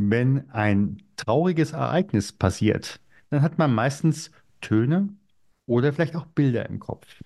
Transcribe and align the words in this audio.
Wenn 0.00 0.48
ein 0.50 1.02
trauriges 1.16 1.72
Ereignis 1.72 2.32
passiert, 2.32 3.00
dann 3.30 3.42
hat 3.42 3.58
man 3.58 3.74
meistens 3.74 4.30
Töne 4.60 5.08
oder 5.66 5.92
vielleicht 5.92 6.14
auch 6.14 6.26
Bilder 6.26 6.68
im 6.68 6.78
Kopf. 6.78 7.24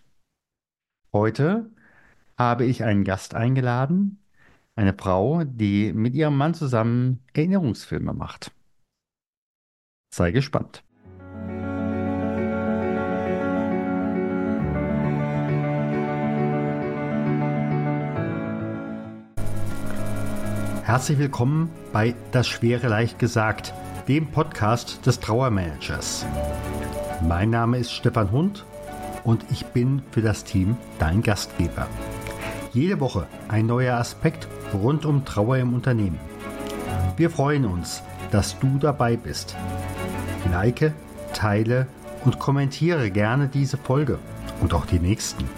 Heute 1.12 1.70
habe 2.38 2.64
ich 2.64 2.82
einen 2.82 3.04
Gast 3.04 3.34
eingeladen, 3.34 4.22
eine 4.74 4.94
Frau, 4.94 5.44
die 5.44 5.92
mit 5.92 6.14
ihrem 6.14 6.38
Mann 6.38 6.54
zusammen 6.54 7.22
Erinnerungsfilme 7.34 8.14
macht. 8.14 8.52
Sei 10.14 10.30
gespannt. 10.30 10.82
Herzlich 20.92 21.16
willkommen 21.16 21.70
bei 21.90 22.14
Das 22.32 22.46
Schwere 22.46 22.86
leicht 22.88 23.18
gesagt, 23.18 23.72
dem 24.08 24.26
Podcast 24.30 25.06
des 25.06 25.20
Trauermanagers. 25.20 26.26
Mein 27.26 27.48
Name 27.48 27.78
ist 27.78 27.92
Stefan 27.92 28.30
Hund 28.30 28.66
und 29.24 29.42
ich 29.50 29.64
bin 29.64 30.02
für 30.10 30.20
das 30.20 30.44
Team 30.44 30.76
dein 30.98 31.22
Gastgeber. 31.22 31.86
Jede 32.74 33.00
Woche 33.00 33.26
ein 33.48 33.64
neuer 33.64 33.96
Aspekt 33.96 34.46
rund 34.74 35.06
um 35.06 35.24
Trauer 35.24 35.56
im 35.56 35.72
Unternehmen. 35.72 36.20
Wir 37.16 37.30
freuen 37.30 37.64
uns, 37.64 38.02
dass 38.30 38.58
du 38.58 38.76
dabei 38.78 39.16
bist. 39.16 39.56
Like, 40.50 40.92
teile 41.32 41.86
und 42.26 42.38
kommentiere 42.38 43.10
gerne 43.10 43.48
diese 43.48 43.78
Folge 43.78 44.18
und 44.60 44.74
auch 44.74 44.84
die 44.84 45.00
nächsten. 45.00 45.48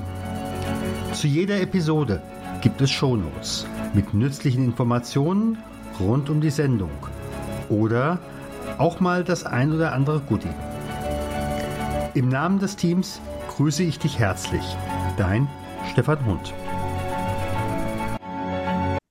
Zu 1.14 1.28
jeder 1.28 1.62
Episode 1.62 2.22
gibt 2.62 2.82
es 2.82 2.92
Shownotes 2.92 3.66
mit 3.94 4.14
nützlichen 4.14 4.66
Informationen 4.66 5.58
rund 6.00 6.30
um 6.30 6.42
die 6.42 6.50
Sendung 6.50 6.92
oder 7.70 8.20
auch 8.78 9.00
mal 9.00 9.24
das 9.24 9.46
ein 9.46 9.72
oder 9.72 9.94
andere 9.94 10.20
Goodie. 10.20 10.50
Im 12.14 12.28
Namen 12.30 12.60
des 12.60 12.76
Teams 12.76 13.22
grüße 13.56 13.84
ich 13.84 14.00
dich 14.00 14.20
herzlich. 14.20 14.64
Dein 15.18 15.48
Stefan 15.92 16.26
Hund. 16.26 16.54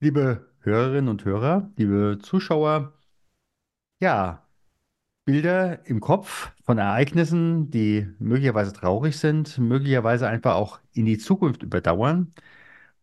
Liebe 0.00 0.46
Hörerinnen 0.60 1.08
und 1.08 1.24
Hörer, 1.24 1.70
liebe 1.76 2.18
Zuschauer, 2.22 2.92
ja, 4.00 4.43
Bilder 5.24 5.86
im 5.86 6.00
Kopf 6.00 6.52
von 6.64 6.78
Ereignissen, 6.78 7.70
die 7.70 8.06
möglicherweise 8.18 8.72
traurig 8.72 9.18
sind, 9.18 9.58
möglicherweise 9.58 10.28
einfach 10.28 10.54
auch 10.54 10.80
in 10.92 11.06
die 11.06 11.18
Zukunft 11.18 11.62
überdauern. 11.62 12.34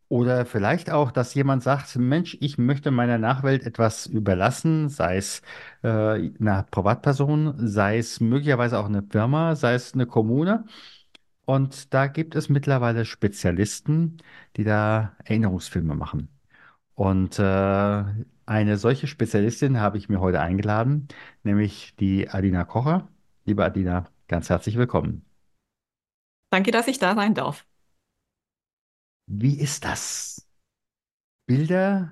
Oder 0.10 0.46
vielleicht 0.46 0.92
auch, 0.92 1.12
dass 1.12 1.34
jemand 1.36 1.64
sagt, 1.64 1.96
Mensch, 1.96 2.38
ich 2.42 2.58
möchte 2.58 2.92
meiner 2.92 3.18
Nachwelt 3.18 3.64
etwas 3.66 4.08
überlassen, 4.08 4.90
sei 4.90 5.18
es 5.18 5.42
äh, 5.84 5.88
eine 5.90 6.66
Privatperson, 6.70 7.56
sei 7.68 7.98
es 7.98 8.20
möglicherweise 8.20 8.78
auch 8.80 8.88
eine 8.88 9.04
Firma, 9.04 9.56
sei 9.56 9.74
es 9.76 9.94
eine 9.94 10.06
Kommune. 10.08 10.66
Und 11.46 11.94
da 11.94 12.08
gibt 12.08 12.36
es 12.36 12.50
mittlerweile 12.50 13.06
Spezialisten, 13.06 14.18
die 14.58 14.64
da 14.64 15.16
Erinnerungsfilme 15.26 15.96
machen. 15.96 16.30
Und 16.96 17.40
äh, 17.40 18.04
eine 18.52 18.78
solche 18.78 19.08
Spezialistin 19.08 19.80
habe 19.80 19.98
ich 19.98 20.10
mir 20.10 20.20
heute 20.20 20.42
eingeladen, 20.42 21.08
nämlich 21.44 21.96
die 21.96 22.28
Adina 22.28 22.66
Kocher. 22.66 23.08
Liebe 23.46 23.64
Adina, 23.64 24.12
ganz 24.28 24.50
herzlich 24.50 24.76
willkommen. 24.76 25.26
Danke, 26.52 26.72
dass 26.72 26.90
ich 26.90 27.00
da 27.00 27.16
sein 27.16 27.34
darf. 27.34 27.66
Wie 29.26 29.58
ist 29.58 29.86
das? 29.86 30.46
Bilder, 31.46 32.12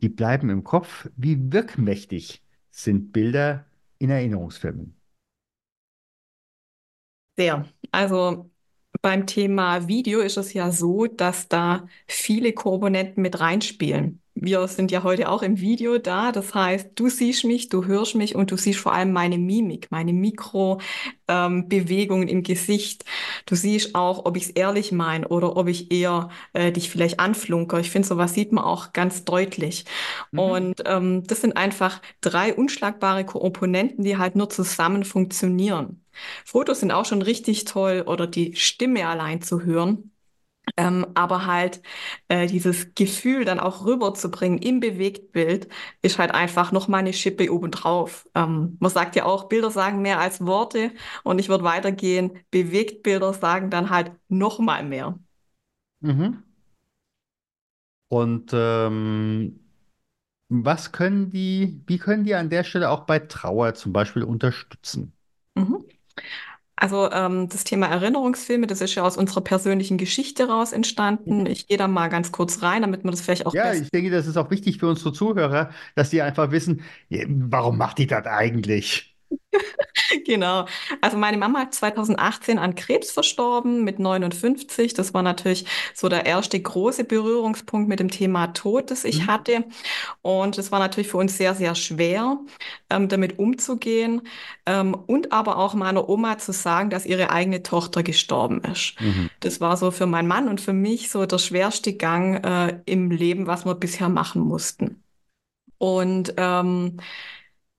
die 0.00 0.08
bleiben 0.08 0.48
im 0.48 0.62
Kopf. 0.62 1.10
Wie 1.16 1.52
wirkmächtig 1.52 2.40
sind 2.70 3.12
Bilder 3.12 3.66
in 3.98 4.10
Erinnerungsfilmen? 4.10 4.94
Sehr. 7.36 7.66
Also 7.90 8.48
beim 9.02 9.26
Thema 9.26 9.88
Video 9.88 10.20
ist 10.20 10.36
es 10.36 10.52
ja 10.52 10.70
so, 10.70 11.06
dass 11.06 11.48
da 11.48 11.88
viele 12.06 12.52
Komponenten 12.52 13.22
mit 13.22 13.40
reinspielen. 13.40 14.19
Wir 14.34 14.66
sind 14.68 14.90
ja 14.90 15.02
heute 15.02 15.28
auch 15.28 15.42
im 15.42 15.60
Video 15.60 15.98
da. 15.98 16.32
Das 16.32 16.54
heißt, 16.54 16.90
du 16.94 17.08
siehst 17.08 17.44
mich, 17.44 17.68
du 17.68 17.84
hörst 17.84 18.14
mich 18.14 18.34
und 18.36 18.50
du 18.50 18.56
siehst 18.56 18.78
vor 18.78 18.94
allem 18.94 19.12
meine 19.12 19.38
Mimik, 19.38 19.88
meine 19.90 20.12
Mikrobewegungen 20.12 22.28
ähm, 22.28 22.36
im 22.36 22.42
Gesicht. 22.42 23.04
Du 23.46 23.54
siehst 23.54 23.94
auch, 23.94 24.24
ob 24.24 24.36
ich 24.36 24.44
es 24.44 24.50
ehrlich 24.50 24.92
meine 24.92 25.28
oder 25.28 25.56
ob 25.56 25.68
ich 25.68 25.90
eher 25.90 26.30
äh, 26.52 26.72
dich 26.72 26.90
vielleicht 26.90 27.20
anflunker. 27.20 27.80
Ich 27.80 27.90
finde, 27.90 28.08
sowas 28.08 28.34
sieht 28.34 28.52
man 28.52 28.64
auch 28.64 28.92
ganz 28.92 29.24
deutlich. 29.24 29.84
Mhm. 30.30 30.38
Und 30.38 30.82
ähm, 30.86 31.24
das 31.26 31.40
sind 31.42 31.56
einfach 31.56 32.00
drei 32.20 32.54
unschlagbare 32.54 33.24
Komponenten, 33.24 34.04
die 34.04 34.16
halt 34.16 34.36
nur 34.36 34.48
zusammen 34.48 35.04
funktionieren. 35.04 36.04
Fotos 36.44 36.80
sind 36.80 36.92
auch 36.92 37.04
schon 37.04 37.22
richtig 37.22 37.64
toll 37.64 38.04
oder 38.06 38.26
die 38.26 38.54
Stimme 38.56 39.06
allein 39.06 39.42
zu 39.42 39.62
hören. 39.62 40.10
Ähm, 40.76 41.06
aber 41.14 41.46
halt 41.46 41.82
äh, 42.28 42.46
dieses 42.46 42.94
Gefühl 42.94 43.44
dann 43.44 43.60
auch 43.60 43.84
rüberzubringen 43.86 44.58
im 44.58 44.80
Bewegtbild 44.80 45.68
ist 46.02 46.18
halt 46.18 46.32
einfach 46.32 46.72
noch 46.72 46.88
mal 46.88 46.98
eine 46.98 47.12
Schippe 47.12 47.52
obendrauf. 47.52 48.26
Ähm, 48.34 48.76
man 48.80 48.90
sagt 48.90 49.16
ja 49.16 49.24
auch, 49.24 49.44
Bilder 49.48 49.70
sagen 49.70 50.02
mehr 50.02 50.20
als 50.20 50.44
Worte 50.46 50.92
und 51.24 51.38
ich 51.38 51.48
würde 51.48 51.64
weitergehen, 51.64 52.38
Bewegtbilder 52.50 53.32
sagen 53.34 53.70
dann 53.70 53.90
halt 53.90 54.12
noch 54.28 54.58
mal 54.58 54.84
mehr. 54.84 55.18
Mhm. 56.00 56.42
Und 58.08 58.50
ähm, 58.52 59.60
was 60.48 60.92
können 60.92 61.30
die, 61.30 61.82
wie 61.86 61.98
können 61.98 62.24
die 62.24 62.34
an 62.34 62.50
der 62.50 62.64
Stelle 62.64 62.90
auch 62.90 63.06
bei 63.06 63.20
Trauer 63.20 63.74
zum 63.74 63.92
Beispiel 63.92 64.24
unterstützen? 64.24 65.12
Mhm. 65.54 65.84
Also 66.80 67.10
ähm, 67.12 67.48
das 67.50 67.64
Thema 67.64 67.86
Erinnerungsfilme, 67.88 68.66
das 68.66 68.80
ist 68.80 68.94
ja 68.94 69.02
aus 69.02 69.18
unserer 69.18 69.42
persönlichen 69.42 69.98
Geschichte 69.98 70.48
raus 70.48 70.72
entstanden. 70.72 71.44
Ich 71.44 71.66
gehe 71.66 71.76
da 71.76 71.86
mal 71.88 72.08
ganz 72.08 72.32
kurz 72.32 72.62
rein, 72.62 72.80
damit 72.80 73.04
man 73.04 73.12
das 73.12 73.20
vielleicht 73.20 73.44
auch 73.44 73.54
Ja, 73.54 73.74
ich 73.74 73.90
denke, 73.90 74.10
das 74.10 74.26
ist 74.26 74.38
auch 74.38 74.50
wichtig 74.50 74.78
für 74.78 74.88
unsere 74.88 75.12
Zuhörer, 75.12 75.70
dass 75.94 76.08
die 76.08 76.22
einfach 76.22 76.50
wissen, 76.50 76.82
warum 77.10 77.76
macht 77.76 77.98
die 77.98 78.06
das 78.06 78.24
eigentlich? 78.24 79.09
Genau. 80.26 80.66
Also 81.00 81.16
meine 81.16 81.36
Mama 81.36 81.60
hat 81.60 81.74
2018 81.74 82.58
an 82.58 82.74
Krebs 82.74 83.10
verstorben 83.10 83.84
mit 83.84 83.98
59. 83.98 84.94
Das 84.94 85.14
war 85.14 85.22
natürlich 85.22 85.66
so 85.94 86.08
der 86.08 86.26
erste 86.26 86.60
große 86.60 87.04
Berührungspunkt 87.04 87.88
mit 87.88 88.00
dem 88.00 88.10
Thema 88.10 88.48
Tod, 88.48 88.90
das 88.90 89.04
ich 89.04 89.20
Mhm. 89.22 89.26
hatte. 89.26 89.64
Und 90.22 90.58
es 90.58 90.72
war 90.72 90.78
natürlich 90.78 91.08
für 91.08 91.18
uns 91.18 91.36
sehr, 91.36 91.54
sehr 91.54 91.74
schwer, 91.74 92.38
ähm, 92.90 93.08
damit 93.08 93.38
umzugehen. 93.38 94.22
Ähm, 94.66 94.94
und 94.94 95.32
aber 95.32 95.58
auch 95.58 95.74
meiner 95.74 96.08
Oma 96.08 96.38
zu 96.38 96.52
sagen, 96.52 96.90
dass 96.90 97.06
ihre 97.06 97.30
eigene 97.30 97.62
Tochter 97.62 98.02
gestorben 98.02 98.62
ist. 98.64 98.94
Mhm. 99.00 99.30
Das 99.40 99.60
war 99.60 99.76
so 99.76 99.90
für 99.90 100.06
meinen 100.06 100.28
Mann 100.28 100.48
und 100.48 100.60
für 100.60 100.72
mich 100.72 101.10
so 101.10 101.26
der 101.26 101.38
schwerste 101.38 101.94
Gang 101.94 102.44
äh, 102.44 102.80
im 102.86 103.10
Leben, 103.10 103.46
was 103.46 103.64
wir 103.66 103.74
bisher 103.74 104.08
machen 104.08 104.42
mussten. 104.42 105.02
Und 105.78 106.34
ähm, 106.36 106.98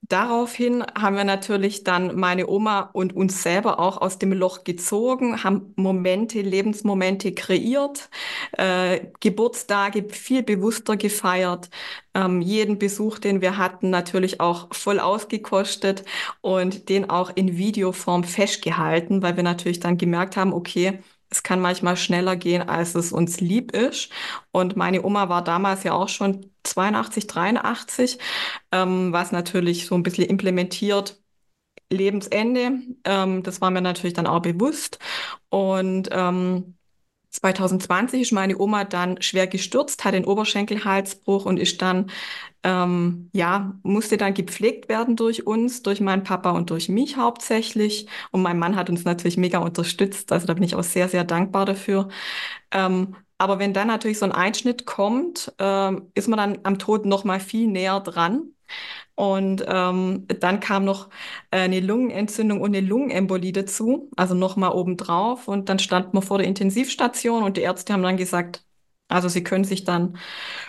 Daraufhin 0.09 0.83
haben 0.97 1.15
wir 1.15 1.23
natürlich 1.23 1.83
dann 1.85 2.15
meine 2.19 2.47
Oma 2.49 2.89
und 2.93 3.15
uns 3.15 3.43
selber 3.43 3.79
auch 3.79 4.01
aus 4.01 4.17
dem 4.17 4.33
Loch 4.33 4.63
gezogen, 4.65 5.43
haben 5.43 5.73
Momente, 5.77 6.41
Lebensmomente 6.41 7.33
kreiert, 7.33 8.09
äh, 8.57 9.05
Geburtstage 9.21 10.09
viel 10.09 10.43
bewusster 10.43 10.97
gefeiert, 10.97 11.69
ähm, 12.13 12.41
jeden 12.41 12.77
Besuch, 12.79 13.19
den 13.19 13.39
wir 13.41 13.57
hatten, 13.57 13.89
natürlich 13.89 14.41
auch 14.41 14.73
voll 14.73 14.99
ausgekostet 14.99 16.03
und 16.41 16.89
den 16.89 17.09
auch 17.09 17.31
in 17.35 17.55
Videoform 17.57 18.23
festgehalten, 18.25 19.21
weil 19.21 19.37
wir 19.37 19.43
natürlich 19.43 19.79
dann 19.79 19.97
gemerkt 19.97 20.35
haben, 20.35 20.51
okay, 20.51 20.99
es 21.31 21.43
kann 21.43 21.61
manchmal 21.61 21.97
schneller 21.97 22.35
gehen, 22.35 22.61
als 22.69 22.95
es 22.95 23.11
uns 23.13 23.41
lieb 23.41 23.71
ist. 23.73 24.09
Und 24.51 24.75
meine 24.77 25.03
Oma 25.03 25.29
war 25.29 25.43
damals 25.43 25.83
ja 25.83 25.93
auch 25.93 26.09
schon 26.09 26.51
82, 26.63 27.27
83, 27.27 28.19
ähm, 28.71 29.13
was 29.13 29.31
natürlich 29.31 29.85
so 29.87 29.95
ein 29.95 30.03
bisschen 30.03 30.25
implementiert. 30.29 31.19
Lebensende, 31.91 32.79
ähm, 33.05 33.43
das 33.43 33.61
war 33.61 33.71
mir 33.71 33.81
natürlich 33.81 34.13
dann 34.13 34.27
auch 34.27 34.41
bewusst. 34.41 34.99
Und 35.49 36.09
ähm, 36.11 36.77
2020 37.31 38.21
ist 38.21 38.31
meine 38.33 38.57
Oma 38.59 38.83
dann 38.83 39.21
schwer 39.21 39.47
gestürzt, 39.47 40.03
hat 40.05 40.13
den 40.13 40.25
Oberschenkelhalsbruch 40.25 41.45
und 41.45 41.57
ist 41.57 41.81
dann, 41.81 42.11
ähm, 42.63 43.29
ja, 43.33 43.79
musste 43.83 44.17
dann 44.17 44.33
gepflegt 44.33 44.89
werden 44.89 45.15
durch 45.15 45.47
uns, 45.47 45.81
durch 45.83 46.01
meinen 46.01 46.23
Papa 46.23 46.51
und 46.51 46.69
durch 46.69 46.89
mich 46.89 47.17
hauptsächlich. 47.17 48.07
Und 48.31 48.41
mein 48.43 48.59
Mann 48.59 48.75
hat 48.75 48.89
uns 48.89 49.03
natürlich 49.05 49.37
mega 49.37 49.59
unterstützt. 49.59 50.31
Also 50.31 50.47
da 50.47 50.53
bin 50.53 50.63
ich 50.63 50.75
auch 50.75 50.83
sehr, 50.83 51.09
sehr 51.09 51.23
dankbar 51.23 51.65
dafür. 51.65 52.09
Ähm, 52.71 53.15
aber 53.37 53.59
wenn 53.59 53.73
dann 53.73 53.87
natürlich 53.87 54.19
so 54.19 54.25
ein 54.25 54.31
Einschnitt 54.31 54.85
kommt, 54.85 55.53
ähm, 55.59 56.11
ist 56.15 56.27
man 56.27 56.37
dann 56.37 56.59
am 56.63 56.79
Tod 56.79 57.05
noch 57.05 57.23
mal 57.23 57.39
viel 57.39 57.67
näher 57.67 57.99
dran. 58.01 58.53
Und 59.21 59.63
ähm, 59.67 60.25
dann 60.39 60.59
kam 60.59 60.83
noch 60.85 61.09
äh, 61.51 61.59
eine 61.59 61.79
Lungenentzündung 61.79 62.59
und 62.61 62.75
eine 62.75 62.85
Lungenembolie 62.85 63.51
dazu, 63.51 64.09
also 64.17 64.33
nochmal 64.33 64.71
obendrauf. 64.73 65.47
Und 65.47 65.69
dann 65.69 65.77
stand 65.79 66.13
man 66.13 66.23
vor 66.23 66.39
der 66.39 66.47
Intensivstation 66.47 67.43
und 67.43 67.55
die 67.57 67.61
Ärzte 67.61 67.93
haben 67.93 68.01
dann 68.03 68.17
gesagt, 68.17 68.65
also 69.09 69.27
Sie 69.29 69.43
können 69.43 69.63
sich 69.65 69.83
dann 69.83 70.17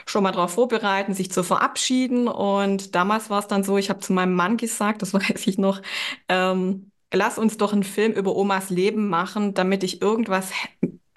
schon 0.07 0.23
mal 0.25 0.33
darauf 0.33 0.53
vorbereiten, 0.53 1.15
sich 1.15 1.31
zu 1.33 1.43
verabschieden. 1.43 2.29
Und 2.29 2.95
damals 2.95 3.31
war 3.31 3.39
es 3.41 3.47
dann 3.49 3.65
so, 3.65 3.79
ich 3.79 3.89
habe 3.91 4.01
zu 4.01 4.13
meinem 4.13 4.35
Mann 4.35 4.57
gesagt, 4.59 5.03
das 5.03 5.15
weiß 5.15 5.47
ich 5.47 5.59
noch, 5.59 5.81
ähm, 6.29 6.91
lass 7.13 7.39
uns 7.39 7.57
doch 7.59 7.73
einen 7.73 7.85
Film 7.85 8.13
über 8.13 8.37
Omas 8.37 8.69
Leben 8.71 9.09
machen, 9.09 9.55
damit 9.55 9.83
ich 9.85 10.03
irgendwas 10.03 10.51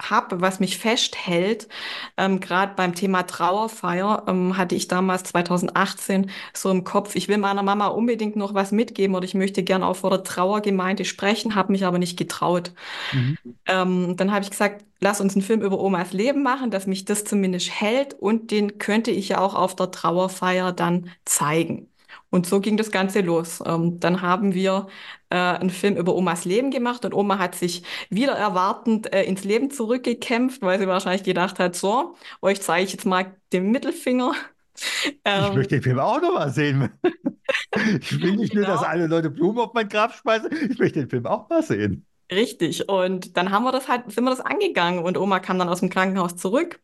habe, 0.01 0.41
was 0.41 0.59
mich 0.59 0.77
festhält. 0.77 1.67
Ähm, 2.17 2.39
Gerade 2.39 2.73
beim 2.75 2.95
Thema 2.95 3.23
Trauerfeier 3.23 4.23
ähm, 4.27 4.57
hatte 4.57 4.75
ich 4.75 4.87
damals 4.87 5.23
2018 5.23 6.29
so 6.53 6.69
im 6.71 6.83
Kopf, 6.83 7.15
ich 7.15 7.27
will 7.27 7.37
meiner 7.37 7.63
Mama 7.63 7.87
unbedingt 7.87 8.35
noch 8.35 8.53
was 8.53 8.71
mitgeben 8.71 9.15
oder 9.15 9.25
ich 9.25 9.33
möchte 9.35 9.63
gerne 9.63 9.85
auch 9.85 9.95
vor 9.95 10.09
der 10.09 10.23
Trauergemeinde 10.23 11.05
sprechen, 11.05 11.55
habe 11.55 11.71
mich 11.71 11.85
aber 11.85 11.97
nicht 11.99 12.17
getraut. 12.17 12.73
Mhm. 13.11 13.37
Ähm, 13.67 14.17
dann 14.17 14.31
habe 14.31 14.43
ich 14.43 14.51
gesagt, 14.51 14.85
lass 14.99 15.21
uns 15.21 15.35
einen 15.35 15.43
Film 15.43 15.61
über 15.61 15.79
Omas 15.79 16.13
Leben 16.13 16.43
machen, 16.43 16.71
dass 16.71 16.87
mich 16.87 17.05
das 17.05 17.23
zumindest 17.23 17.69
hält 17.81 18.13
und 18.13 18.51
den 18.51 18.77
könnte 18.77 19.11
ich 19.11 19.29
ja 19.29 19.39
auch 19.39 19.55
auf 19.55 19.75
der 19.75 19.91
Trauerfeier 19.91 20.71
dann 20.73 21.09
zeigen. 21.25 21.89
Und 22.29 22.45
so 22.47 22.59
ging 22.61 22.77
das 22.77 22.91
Ganze 22.91 23.21
los. 23.21 23.61
Ähm, 23.65 23.99
dann 23.99 24.21
haben 24.21 24.53
wir 24.53 24.87
äh, 25.29 25.35
einen 25.37 25.69
Film 25.69 25.95
über 25.97 26.15
Omas 26.15 26.45
Leben 26.45 26.71
gemacht 26.71 27.05
und 27.05 27.13
Oma 27.13 27.37
hat 27.39 27.55
sich 27.55 27.83
wieder 28.09 28.33
erwartend 28.33 29.11
äh, 29.13 29.23
ins 29.23 29.43
Leben 29.43 29.71
zurückgekämpft, 29.71 30.61
weil 30.61 30.79
sie 30.79 30.87
wahrscheinlich 30.87 31.23
gedacht 31.23 31.59
hat, 31.59 31.75
so, 31.75 32.15
euch 32.41 32.61
zeige 32.61 32.85
ich 32.85 32.91
jetzt 32.93 33.05
mal 33.05 33.35
den 33.53 33.71
Mittelfinger. 33.71 34.33
Ich 35.33 35.51
Ähm, 35.51 35.53
möchte 35.53 35.75
den 35.75 35.83
Film 35.83 35.99
auch 35.99 36.21
noch 36.21 36.33
mal 36.33 36.49
sehen. 36.51 36.89
Ich 38.01 38.21
will 38.21 38.35
nicht 38.37 38.53
nur, 38.55 38.65
dass 38.65 38.81
genau. 38.81 38.83
alle 38.83 39.07
Leute 39.07 39.29
Blumen 39.29 39.59
auf 39.59 39.73
mein 39.73 39.89
Grab 39.89 40.13
schmeißen, 40.13 40.49
ich 40.71 40.79
möchte 40.79 40.99
den 41.01 41.09
Film 41.09 41.25
auch 41.27 41.49
mal 41.49 41.63
sehen. 41.63 42.05
Richtig. 42.31 42.89
Und 42.89 43.37
dann 43.37 43.51
haben 43.51 43.63
wir 43.63 43.71
das 43.71 43.87
halt, 43.87 44.11
sind 44.11 44.23
wir 44.23 44.31
das 44.31 44.39
angegangen 44.41 45.03
und 45.03 45.17
Oma 45.17 45.39
kam 45.39 45.59
dann 45.59 45.69
aus 45.69 45.79
dem 45.81 45.89
Krankenhaus 45.89 46.35
zurück. 46.35 46.81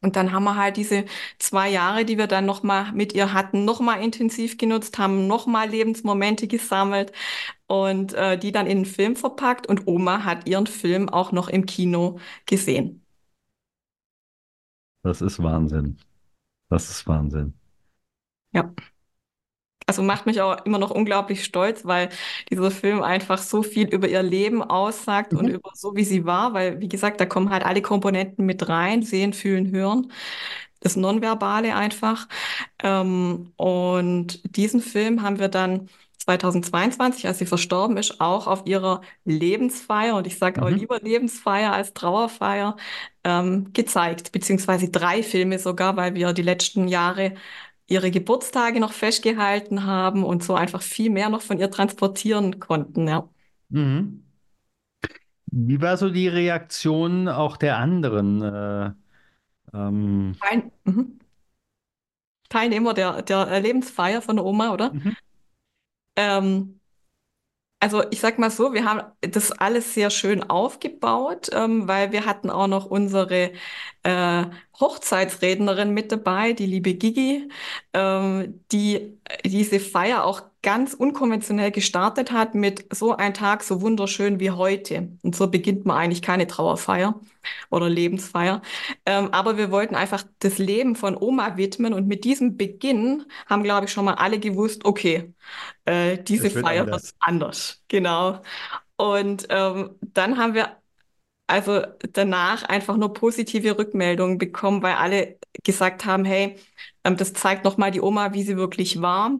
Und 0.00 0.16
dann 0.16 0.32
haben 0.32 0.44
wir 0.44 0.56
halt 0.56 0.76
diese 0.76 1.04
zwei 1.38 1.68
Jahre, 1.70 2.04
die 2.04 2.18
wir 2.18 2.28
dann 2.28 2.46
nochmal 2.46 2.92
mit 2.92 3.14
ihr 3.14 3.32
hatten, 3.32 3.64
nochmal 3.64 4.02
intensiv 4.02 4.56
genutzt, 4.58 4.98
haben 4.98 5.26
nochmal 5.26 5.68
Lebensmomente 5.68 6.46
gesammelt 6.46 7.12
und 7.66 8.14
äh, 8.14 8.38
die 8.38 8.52
dann 8.52 8.66
in 8.66 8.78
einen 8.78 8.86
Film 8.86 9.16
verpackt. 9.16 9.66
Und 9.66 9.86
Oma 9.88 10.24
hat 10.24 10.48
ihren 10.48 10.66
Film 10.66 11.08
auch 11.08 11.32
noch 11.32 11.48
im 11.48 11.66
Kino 11.66 12.18
gesehen. 12.46 13.04
Das 15.02 15.20
ist 15.22 15.42
Wahnsinn. 15.42 15.98
Das 16.68 16.90
ist 16.90 17.06
Wahnsinn. 17.06 17.54
Ja. 18.52 18.72
Also 19.88 20.02
macht 20.04 20.26
mich 20.26 20.40
auch 20.42 20.64
immer 20.66 20.78
noch 20.78 20.92
unglaublich 20.92 21.44
stolz, 21.44 21.84
weil 21.86 22.10
dieser 22.50 22.70
Film 22.70 23.02
einfach 23.02 23.38
so 23.38 23.62
viel 23.64 23.88
über 23.88 24.08
ihr 24.08 24.22
Leben 24.22 24.62
aussagt 24.62 25.34
und 25.34 25.48
Mhm. 25.48 25.50
über 25.50 25.70
so, 25.74 25.96
wie 25.96 26.04
sie 26.04 26.26
war, 26.26 26.54
weil, 26.54 26.80
wie 26.80 26.88
gesagt, 26.90 27.20
da 27.20 27.26
kommen 27.26 27.50
halt 27.50 27.64
alle 27.64 27.82
Komponenten 27.82 28.46
mit 28.46 28.68
rein, 28.68 29.02
sehen, 29.02 29.32
fühlen, 29.34 29.72
hören. 29.72 30.12
das 30.80 30.96
Nonverbale 30.96 31.74
einfach. 31.74 32.28
Ähm, 32.82 33.52
und 33.56 34.56
diesen 34.56 34.80
Film 34.80 35.22
haben 35.22 35.38
wir 35.38 35.48
dann 35.48 35.88
2022, 36.18 37.26
als 37.26 37.38
sie 37.38 37.46
verstorben 37.46 37.96
ist, 37.96 38.20
auch 38.20 38.46
auf 38.46 38.66
ihrer 38.66 39.00
Lebensfeier, 39.24 40.16
und 40.16 40.26
ich 40.26 40.38
sage 40.38 40.62
auch 40.62 40.68
Mhm. 40.68 40.70
lieber 40.70 41.00
Lebensfeier 41.00 41.72
als 41.72 41.94
Trauerfeier, 41.94 42.76
ähm, 43.24 43.72
gezeigt, 43.72 44.32
beziehungsweise 44.32 44.90
drei 44.90 45.22
Filme 45.22 45.58
sogar, 45.58 45.96
weil 45.96 46.14
wir 46.14 46.32
die 46.32 46.42
letzten 46.42 46.88
Jahre 46.88 47.34
ihre 47.88 48.10
Geburtstage 48.10 48.80
noch 48.80 48.92
festgehalten 48.92 49.84
haben 49.84 50.22
und 50.22 50.44
so 50.44 50.54
einfach 50.54 50.82
viel 50.82 51.10
mehr 51.10 51.30
noch 51.30 51.42
von 51.42 51.58
ihr 51.58 51.70
transportieren 51.70 52.60
konnten, 52.60 53.08
ja. 53.08 53.28
Mhm. 53.70 54.24
Wie 55.50 55.80
war 55.80 55.96
so 55.96 56.10
die 56.10 56.28
Reaktion 56.28 57.28
auch 57.28 57.56
der 57.56 57.78
anderen 57.78 58.42
äh, 58.42 58.90
ähm, 59.72 60.36
Ein, 60.40 60.70
mhm. 60.84 61.18
Teilnehmer 62.50 62.94
der, 62.94 63.22
der 63.22 63.60
Lebensfeier 63.60 64.22
von 64.22 64.36
der 64.36 64.44
Oma, 64.44 64.72
oder? 64.72 64.92
mhm. 64.92 65.16
Ähm, 66.16 66.77
Also 67.80 68.02
ich 68.10 68.18
sag 68.20 68.38
mal 68.40 68.50
so, 68.50 68.72
wir 68.74 68.84
haben 68.84 69.02
das 69.20 69.52
alles 69.52 69.94
sehr 69.94 70.10
schön 70.10 70.42
aufgebaut, 70.50 71.48
ähm, 71.52 71.86
weil 71.86 72.10
wir 72.10 72.26
hatten 72.26 72.50
auch 72.50 72.66
noch 72.66 72.86
unsere 72.86 73.52
äh, 74.02 74.44
Hochzeitsrednerin 74.80 75.94
mit 75.94 76.10
dabei, 76.10 76.52
die 76.54 76.66
liebe 76.66 76.94
Gigi, 76.94 77.48
ähm, 77.92 78.64
die 78.72 79.20
diese 79.44 79.78
Feier 79.78 80.24
auch 80.24 80.42
ganz 80.62 80.94
unkonventionell 80.94 81.70
gestartet 81.70 82.32
hat 82.32 82.54
mit 82.54 82.86
so 82.94 83.14
ein 83.16 83.34
Tag 83.34 83.62
so 83.62 83.80
wunderschön 83.80 84.40
wie 84.40 84.50
heute. 84.50 85.10
Und 85.22 85.36
so 85.36 85.46
beginnt 85.48 85.86
man 85.86 85.96
eigentlich 85.96 86.22
keine 86.22 86.46
Trauerfeier 86.46 87.20
oder 87.70 87.88
Lebensfeier. 87.88 88.62
Ähm, 89.06 89.28
aber 89.32 89.56
wir 89.56 89.70
wollten 89.70 89.94
einfach 89.94 90.24
das 90.40 90.58
Leben 90.58 90.96
von 90.96 91.16
Oma 91.16 91.56
widmen 91.56 91.94
und 91.94 92.06
mit 92.08 92.24
diesem 92.24 92.56
Beginn 92.56 93.24
haben, 93.46 93.62
glaube 93.62 93.86
ich, 93.86 93.92
schon 93.92 94.04
mal 94.04 94.14
alle 94.14 94.38
gewusst, 94.40 94.84
okay, 94.84 95.32
äh, 95.84 96.18
diese 96.22 96.50
Es 96.50 96.54
wird 96.54 96.66
Feier 96.66 96.90
wird 96.92 97.02
anders. 97.02 97.14
anders, 97.20 97.84
genau. 97.88 98.40
Und 98.96 99.46
ähm, 99.50 99.96
dann 100.02 100.38
haben 100.38 100.54
wir 100.54 100.76
also 101.46 101.82
danach 102.12 102.62
einfach 102.64 102.96
nur 102.96 103.12
positive 103.14 103.78
Rückmeldungen 103.78 104.38
bekommen, 104.38 104.82
weil 104.82 104.94
alle 104.96 105.38
gesagt 105.64 106.04
haben, 106.04 106.24
hey, 106.24 106.56
ähm, 107.04 107.16
das 107.16 107.32
zeigt 107.32 107.64
nochmal 107.64 107.90
die 107.90 108.00
Oma, 108.02 108.34
wie 108.34 108.42
sie 108.42 108.56
wirklich 108.56 109.00
war. 109.02 109.32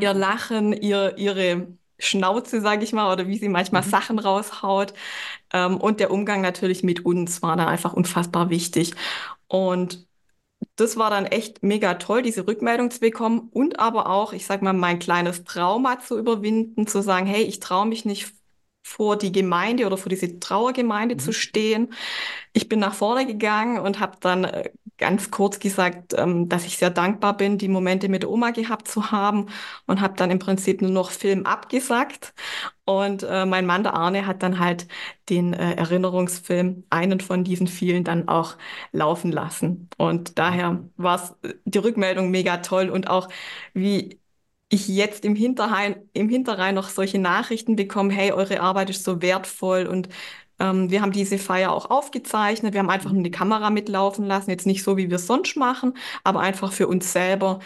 Ihr 0.00 0.14
Mhm. 0.14 0.18
Lachen, 0.20 0.72
ihr, 0.72 1.16
ihre 1.18 1.68
Schnauze, 1.98 2.60
sage 2.60 2.84
ich 2.84 2.92
mal, 2.92 3.12
oder 3.12 3.26
wie 3.26 3.38
sie 3.38 3.48
manchmal 3.48 3.82
Mhm. 3.82 3.90
Sachen 3.90 4.18
raushaut. 4.18 4.94
Ähm, 5.52 5.78
und 5.78 6.00
der 6.00 6.10
Umgang 6.12 6.40
natürlich 6.42 6.82
mit 6.84 7.04
uns 7.04 7.42
war 7.42 7.56
dann 7.56 7.68
einfach 7.68 7.94
unfassbar 7.94 8.50
wichtig. 8.50 8.94
Und 9.48 10.06
das 10.76 10.96
war 10.96 11.10
dann 11.10 11.26
echt 11.26 11.62
mega 11.62 11.94
toll, 11.94 12.22
diese 12.22 12.46
Rückmeldung 12.46 12.90
zu 12.90 13.00
bekommen 13.00 13.48
und 13.52 13.80
aber 13.80 14.08
auch, 14.10 14.32
ich 14.32 14.46
sag 14.46 14.62
mal, 14.62 14.72
mein 14.74 14.98
kleines 15.00 15.44
Trauma 15.44 16.00
zu 16.00 16.18
überwinden, 16.18 16.86
zu 16.86 17.02
sagen, 17.02 17.26
hey, 17.26 17.42
ich 17.44 17.60
traue 17.60 17.86
mich 17.86 18.04
nicht 18.04 18.32
vor 18.82 19.16
die 19.18 19.32
Gemeinde 19.32 19.86
oder 19.86 19.98
vor 19.98 20.08
diese 20.10 20.38
Trauergemeinde 20.40 21.16
zu 21.18 21.30
Mhm. 21.30 21.32
stehen. 21.32 21.94
Ich 22.52 22.68
bin 22.68 22.80
nach 22.80 22.94
vorne 22.94 23.26
gegangen 23.26 23.78
und 23.80 24.00
habe 24.00 24.16
dann 24.20 24.44
äh, 24.44 24.70
ganz 24.98 25.30
kurz 25.30 25.58
gesagt, 25.60 26.14
ähm, 26.16 26.48
dass 26.48 26.64
ich 26.66 26.78
sehr 26.78 26.90
dankbar 26.90 27.36
bin, 27.36 27.58
die 27.58 27.68
Momente 27.68 28.08
mit 28.08 28.24
Oma 28.26 28.50
gehabt 28.50 28.88
zu 28.88 29.10
haben 29.12 29.46
und 29.86 30.00
habe 30.00 30.14
dann 30.16 30.30
im 30.30 30.38
Prinzip 30.38 30.82
nur 30.82 30.90
noch 30.90 31.10
Film 31.10 31.46
abgesagt. 31.46 32.34
Und 32.84 33.22
äh, 33.22 33.44
mein 33.46 33.66
Mann, 33.66 33.82
der 33.82 33.94
Arne, 33.94 34.26
hat 34.26 34.42
dann 34.42 34.58
halt 34.58 34.88
den 35.28 35.52
äh, 35.52 35.74
Erinnerungsfilm, 35.74 36.84
einen 36.90 37.20
von 37.20 37.44
diesen 37.44 37.66
vielen, 37.66 38.04
dann 38.04 38.28
auch 38.28 38.56
laufen 38.92 39.30
lassen. 39.32 39.88
Und 39.98 40.38
daher 40.38 40.82
war 40.96 41.16
es 41.16 41.34
die 41.64 41.78
Rückmeldung 41.78 42.30
mega 42.30 42.58
toll 42.58 42.88
und 42.90 43.08
auch 43.10 43.28
wie 43.74 44.20
ich 44.68 44.88
jetzt 44.88 45.24
im 45.24 45.34
Hinterrhein, 45.34 46.08
im 46.12 46.28
Hinterrhein 46.28 46.74
noch 46.74 46.88
solche 46.90 47.18
Nachrichten 47.18 47.76
bekomme, 47.76 48.12
hey, 48.12 48.32
eure 48.32 48.60
Arbeit 48.60 48.90
ist 48.90 49.04
so 49.04 49.22
wertvoll 49.22 49.86
und 49.86 50.08
ähm, 50.58 50.90
wir 50.90 51.02
haben 51.02 51.12
diese 51.12 51.38
Feier 51.38 51.72
auch 51.72 51.90
aufgezeichnet. 51.90 52.74
Wir 52.74 52.80
haben 52.80 52.90
einfach 52.90 53.12
nur 53.12 53.22
die 53.22 53.30
Kamera 53.30 53.70
mitlaufen 53.70 54.24
lassen. 54.26 54.50
Jetzt 54.50 54.66
nicht 54.66 54.82
so, 54.82 54.96
wie 54.96 55.08
wir 55.08 55.16
es 55.16 55.26
sonst 55.26 55.56
machen, 55.56 55.94
aber 56.24 56.40
einfach 56.40 56.72
für 56.72 56.88
uns 56.88 57.12
selber, 57.12 57.60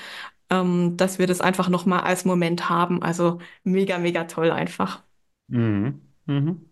ähm, 0.51 0.97
dass 0.97 1.19
wir 1.19 1.27
das 1.27 1.41
einfach 1.41 1.69
nochmal 1.69 2.01
als 2.03 2.25
Moment 2.25 2.69
haben. 2.71 3.03
Also 3.03 3.39
mega, 3.65 3.99
mega 3.99 4.25
toll 4.25 4.51
einfach. 4.51 5.03
Mhm. 5.49 6.01
Mhm. 6.27 6.69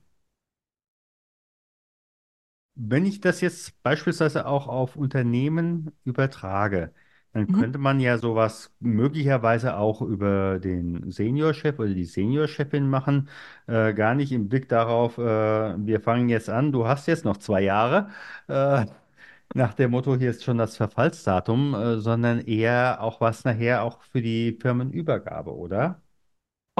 Wenn 2.74 3.04
ich 3.04 3.20
das 3.20 3.40
jetzt 3.40 3.82
beispielsweise 3.82 4.46
auch 4.46 4.66
auf 4.66 4.96
Unternehmen 4.96 5.92
übertrage, 6.04 6.94
dann 7.32 7.48
Mhm. 7.48 7.50
könnte 7.52 7.78
man 7.78 8.00
ja 8.00 8.18
sowas 8.18 8.72
möglicherweise 8.80 9.76
auch 9.76 10.02
über 10.02 10.58
den 10.58 11.10
Seniorchef 11.10 11.78
oder 11.78 11.94
die 11.94 12.04
Seniorchefin 12.04 12.88
machen, 12.88 13.28
äh, 13.66 13.94
gar 13.94 14.14
nicht 14.14 14.32
im 14.32 14.48
Blick 14.48 14.68
darauf, 14.68 15.18
äh, 15.18 15.22
wir 15.22 16.00
fangen 16.00 16.28
jetzt 16.28 16.50
an, 16.50 16.72
du 16.72 16.86
hast 16.88 17.06
jetzt 17.06 17.24
noch 17.24 17.36
zwei 17.38 17.62
Jahre, 17.62 18.08
äh, 18.48 18.86
nach 19.54 19.74
dem 19.74 19.90
Motto, 19.92 20.16
hier 20.16 20.30
ist 20.30 20.44
schon 20.44 20.58
das 20.58 20.76
Verfallsdatum, 20.76 21.74
äh, 21.74 21.98
sondern 22.00 22.40
eher 22.40 23.00
auch 23.02 23.20
was 23.20 23.44
nachher 23.44 23.82
auch 23.84 24.02
für 24.02 24.22
die 24.22 24.56
Firmenübergabe, 24.60 25.54
oder? 25.56 26.00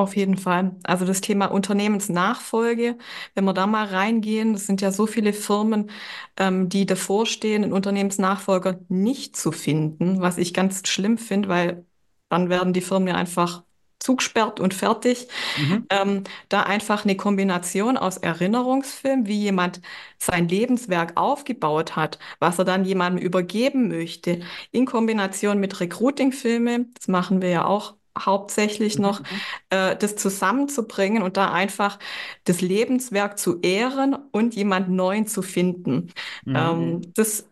Auf 0.00 0.16
jeden 0.16 0.38
Fall. 0.38 0.75
Also 0.85 1.04
das 1.04 1.21
Thema 1.21 1.47
Unternehmensnachfolge, 1.52 2.97
wenn 3.35 3.45
wir 3.45 3.52
da 3.52 3.66
mal 3.66 3.85
reingehen, 3.85 4.54
das 4.54 4.64
sind 4.66 4.80
ja 4.80 4.92
so 4.92 5.07
viele 5.07 5.35
Firmen, 5.35 5.90
ähm, 6.38 6.71
die 6.71 6.87
davor 6.87 7.26
stehen, 7.26 7.64
einen 7.64 7.75
Unternehmensnachfolger 7.75 8.80
nicht 8.88 9.37
zu 9.37 9.52
finden, 9.52 10.23
was 10.23 10.38
ich 10.38 10.54
ganz 10.54 10.88
schlimm 10.88 11.19
finde, 11.19 11.50
weil 11.50 11.85
dann 12.30 12.49
werden 12.49 12.73
die 12.73 12.80
Firmen 12.80 13.09
ja 13.09 13.14
einfach 13.14 13.62
zugesperrt 13.99 14.59
und 14.59 14.73
fertig. 14.73 15.28
Mhm. 15.59 15.87
Ähm, 15.90 16.25
da 16.49 16.62
einfach 16.62 17.04
eine 17.04 17.16
Kombination 17.16 17.99
aus 17.99 18.16
Erinnerungsfilm, 18.16 19.26
wie 19.26 19.38
jemand 19.38 19.83
sein 20.19 20.49
Lebenswerk 20.49 21.19
aufgebaut 21.19 21.95
hat, 21.95 22.19
was 22.38 22.59
er 22.59 22.64
dann 22.64 22.87
jemandem 22.87 23.23
übergeben 23.23 23.88
möchte, 23.88 24.40
in 24.71 24.87
Kombination 24.87 25.61
mit 25.61 25.78
Recruiting-Filme, 25.78 26.87
das 26.95 27.07
machen 27.09 27.42
wir 27.42 27.50
ja 27.50 27.66
auch 27.66 27.97
hauptsächlich 28.19 28.99
noch, 28.99 29.23
Mhm, 29.23 29.40
äh, 29.71 29.97
das 29.97 30.17
zusammenzubringen 30.17 31.23
und 31.23 31.37
da 31.37 31.52
einfach 31.52 31.99
das 32.45 32.61
Lebenswerk 32.61 33.38
zu 33.38 33.61
ehren 33.61 34.14
und 34.33 34.55
jemand 34.55 34.88
Neuen 34.90 35.26
zu 35.26 35.43
finden. 35.43 36.12
mhm. 36.47 36.50
Ähm, 36.55 37.12
das 37.14 37.47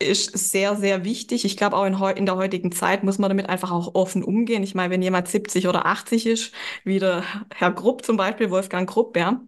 ist 0.00 0.36
sehr, 0.50 0.76
sehr 0.76 1.04
wichtig. 1.04 1.44
Ich 1.44 1.56
glaube, 1.56 1.76
auch 1.76 1.84
in, 1.86 1.94
in 2.18 2.26
der 2.26 2.36
heutigen 2.36 2.72
Zeit 2.72 3.04
muss 3.04 3.18
man 3.18 3.30
damit 3.30 3.48
einfach 3.48 3.70
auch 3.70 3.94
offen 3.94 4.22
umgehen. 4.24 4.62
Ich 4.62 4.74
meine, 4.74 4.90
wenn 4.92 5.02
jemand 5.02 5.28
70 5.28 5.68
oder 5.68 5.86
80 5.86 6.26
ist, 6.26 6.52
wie 6.84 6.98
der 6.98 7.24
Herr 7.54 7.70
Grupp 7.72 8.04
zum 8.04 8.16
Beispiel, 8.16 8.50
Wolfgang 8.50 8.88
Grupp, 8.88 9.16
ja, 9.16 9.40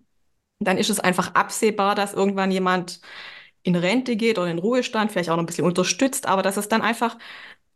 dann 0.60 0.78
ist 0.78 0.90
es 0.90 1.00
einfach 1.00 1.34
absehbar, 1.34 1.94
dass 1.94 2.14
irgendwann 2.14 2.50
jemand 2.50 3.00
in 3.62 3.76
Rente 3.76 4.16
geht 4.16 4.38
oder 4.38 4.48
in 4.50 4.58
Ruhestand, 4.58 5.12
vielleicht 5.12 5.30
auch 5.30 5.36
noch 5.36 5.42
ein 5.42 5.46
bisschen 5.46 5.66
unterstützt, 5.66 6.26
aber 6.26 6.42
dass 6.42 6.56
es 6.56 6.68
dann 6.68 6.82
einfach 6.82 7.18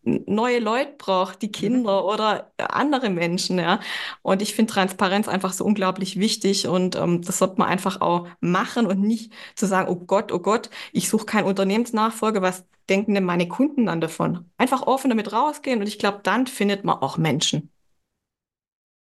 neue 0.03 0.59
Leute 0.61 0.95
braucht, 0.99 1.43
die 1.43 1.53
Mhm. 1.59 1.81
Kinder 1.81 2.05
oder 2.05 2.53
andere 2.59 3.11
Menschen, 3.11 3.59
ja. 3.59 3.81
Und 4.23 4.43
ich 4.43 4.55
finde 4.55 4.73
Transparenz 4.73 5.29
einfach 5.29 5.53
so 5.53 5.65
unglaublich 5.65 6.19
wichtig 6.19 6.67
und 6.69 6.97
ähm, 6.97 7.23
das 7.23 7.39
sollte 7.39 7.57
man 7.59 7.69
einfach 7.69 8.01
auch 8.01 8.29
machen 8.41 8.87
und 8.87 9.01
nicht 9.01 9.33
zu 9.57 9.67
sagen, 9.67 9.89
oh 9.91 9.97
Gott, 9.97 10.33
oh 10.33 10.39
Gott, 10.41 10.71
ich 10.93 11.09
suche 11.09 11.27
keinen 11.27 11.47
Unternehmensnachfolger, 11.47 12.43
was 12.43 12.65
denken 12.89 13.15
denn 13.15 13.25
meine 13.25 13.49
Kunden 13.49 13.87
dann 13.87 14.01
davon? 14.01 14.51
Einfach 14.59 14.83
offen 14.87 15.11
damit 15.11 15.33
rausgehen 15.33 15.81
und 15.81 15.87
ich 15.87 15.99
glaube, 15.99 16.21
dann 16.23 16.47
findet 16.47 16.85
man 16.85 16.97
auch 16.99 17.19
Menschen. 17.19 17.71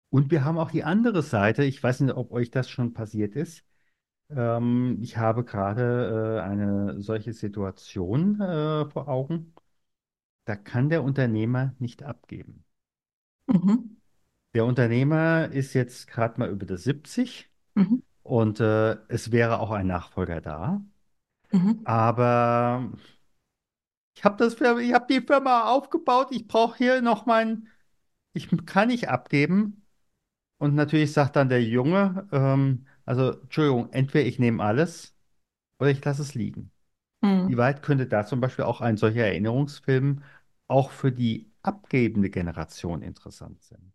Und 0.09 0.31
wir 0.31 0.45
haben 0.45 0.57
auch 0.57 0.71
die 0.71 0.83
andere 0.83 1.21
Seite. 1.21 1.63
Ich 1.63 1.81
weiß 1.83 2.01
nicht, 2.01 2.15
ob 2.15 2.31
euch 2.31 2.49
das 2.51 2.69
schon 2.69 2.93
passiert 2.93 3.35
ist. 3.35 3.63
Ähm, 4.29 4.99
ich 5.01 5.17
habe 5.17 5.45
gerade 5.45 6.39
äh, 6.39 6.41
eine 6.43 7.01
solche 7.01 7.33
Situation 7.33 8.41
äh, 8.41 8.85
vor 8.89 9.09
Augen. 9.09 9.53
Da 10.47 10.55
kann 10.55 10.89
der 10.89 11.03
Unternehmer 11.03 11.75
nicht 11.77 12.01
abgeben. 12.01 12.65
Mhm. 13.47 13.97
Der 14.53 14.65
Unternehmer 14.65 15.49
ist 15.51 15.73
jetzt 15.73 16.07
gerade 16.07 16.39
mal 16.39 16.49
über 16.49 16.65
der 16.65 16.77
70 16.77 17.49
Mhm. 17.75 18.01
und 18.23 18.59
äh, 18.59 18.97
es 19.09 19.31
wäre 19.31 19.59
auch 19.59 19.71
ein 19.71 19.87
Nachfolger 19.87 20.41
da. 20.41 20.81
Mhm. 21.53 21.85
Aber 21.85 22.91
ich 24.15 24.23
habe 24.23 24.37
das, 24.37 24.53
ich 24.55 24.93
habe 24.93 25.05
die 25.09 25.21
Firma 25.21 25.65
aufgebaut. 25.71 26.29
Ich 26.31 26.47
brauche 26.47 26.77
hier 26.77 27.01
noch 27.01 27.25
mein, 27.25 27.67
ich 28.33 28.49
kann 28.65 28.89
nicht 28.89 29.09
abgeben. 29.09 29.85
Und 30.59 30.75
natürlich 30.75 31.13
sagt 31.13 31.35
dann 31.37 31.49
der 31.49 31.63
Junge, 31.63 32.27
ähm, 32.31 32.87
also 33.05 33.33
Entschuldigung, 33.41 33.91
entweder 33.93 34.25
ich 34.27 34.39
nehme 34.39 34.63
alles 34.63 35.15
oder 35.79 35.91
ich 35.91 36.03
lasse 36.05 36.23
es 36.23 36.35
liegen. 36.35 36.71
Wie 37.45 37.57
Mhm. 37.57 37.57
weit 37.57 37.83
könnte 37.83 38.07
da 38.07 38.25
zum 38.25 38.41
Beispiel 38.41 38.65
auch 38.65 38.81
ein 38.81 38.97
solcher 38.97 39.25
Erinnerungsfilm 39.27 40.23
auch 40.67 40.91
für 40.91 41.11
die 41.11 41.51
abgebende 41.61 42.29
Generation 42.29 43.01
interessant 43.01 43.63
sein? 43.63 43.93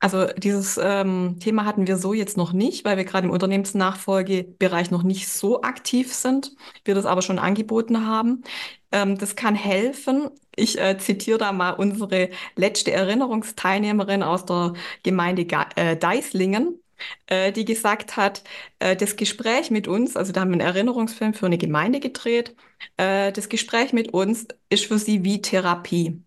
Also 0.00 0.26
dieses 0.36 0.78
ähm, 0.80 1.38
Thema 1.40 1.64
hatten 1.64 1.88
wir 1.88 1.96
so 1.96 2.12
jetzt 2.12 2.36
noch 2.36 2.52
nicht, 2.52 2.84
weil 2.84 2.96
wir 2.96 3.04
gerade 3.04 3.26
im 3.26 3.32
Unternehmensnachfolgebereich 3.32 4.92
noch 4.92 5.02
nicht 5.02 5.28
so 5.28 5.62
aktiv 5.62 6.14
sind, 6.14 6.54
wir 6.84 6.94
das 6.94 7.04
aber 7.04 7.20
schon 7.20 7.40
angeboten 7.40 8.06
haben. 8.06 8.44
Ähm, 8.92 9.18
das 9.18 9.34
kann 9.34 9.56
helfen. 9.56 10.30
Ich 10.54 10.78
äh, 10.80 10.98
zitiere 10.98 11.38
da 11.38 11.50
mal 11.52 11.72
unsere 11.72 12.30
letzte 12.54 12.92
Erinnerungsteilnehmerin 12.92 14.22
aus 14.22 14.44
der 14.44 14.74
Gemeinde 15.02 15.46
Ga 15.46 15.66
äh, 15.74 15.96
Deislingen, 15.96 16.80
äh, 17.26 17.52
die 17.52 17.64
gesagt 17.64 18.16
hat, 18.16 18.42
äh, 18.78 18.96
das 18.96 19.16
Gespräch 19.16 19.70
mit 19.70 19.88
uns, 19.88 20.16
also 20.16 20.32
da 20.32 20.40
haben 20.40 20.50
wir 20.50 20.54
einen 20.54 20.60
Erinnerungsfilm 20.74 21.34
für 21.34 21.46
eine 21.46 21.58
Gemeinde 21.58 22.00
gedreht, 22.00 22.54
äh, 22.96 23.32
das 23.32 23.48
Gespräch 23.48 23.92
mit 23.92 24.12
uns 24.14 24.46
ist 24.68 24.86
für 24.86 24.98
sie 24.98 25.24
wie 25.24 25.42
Therapie. 25.42 26.22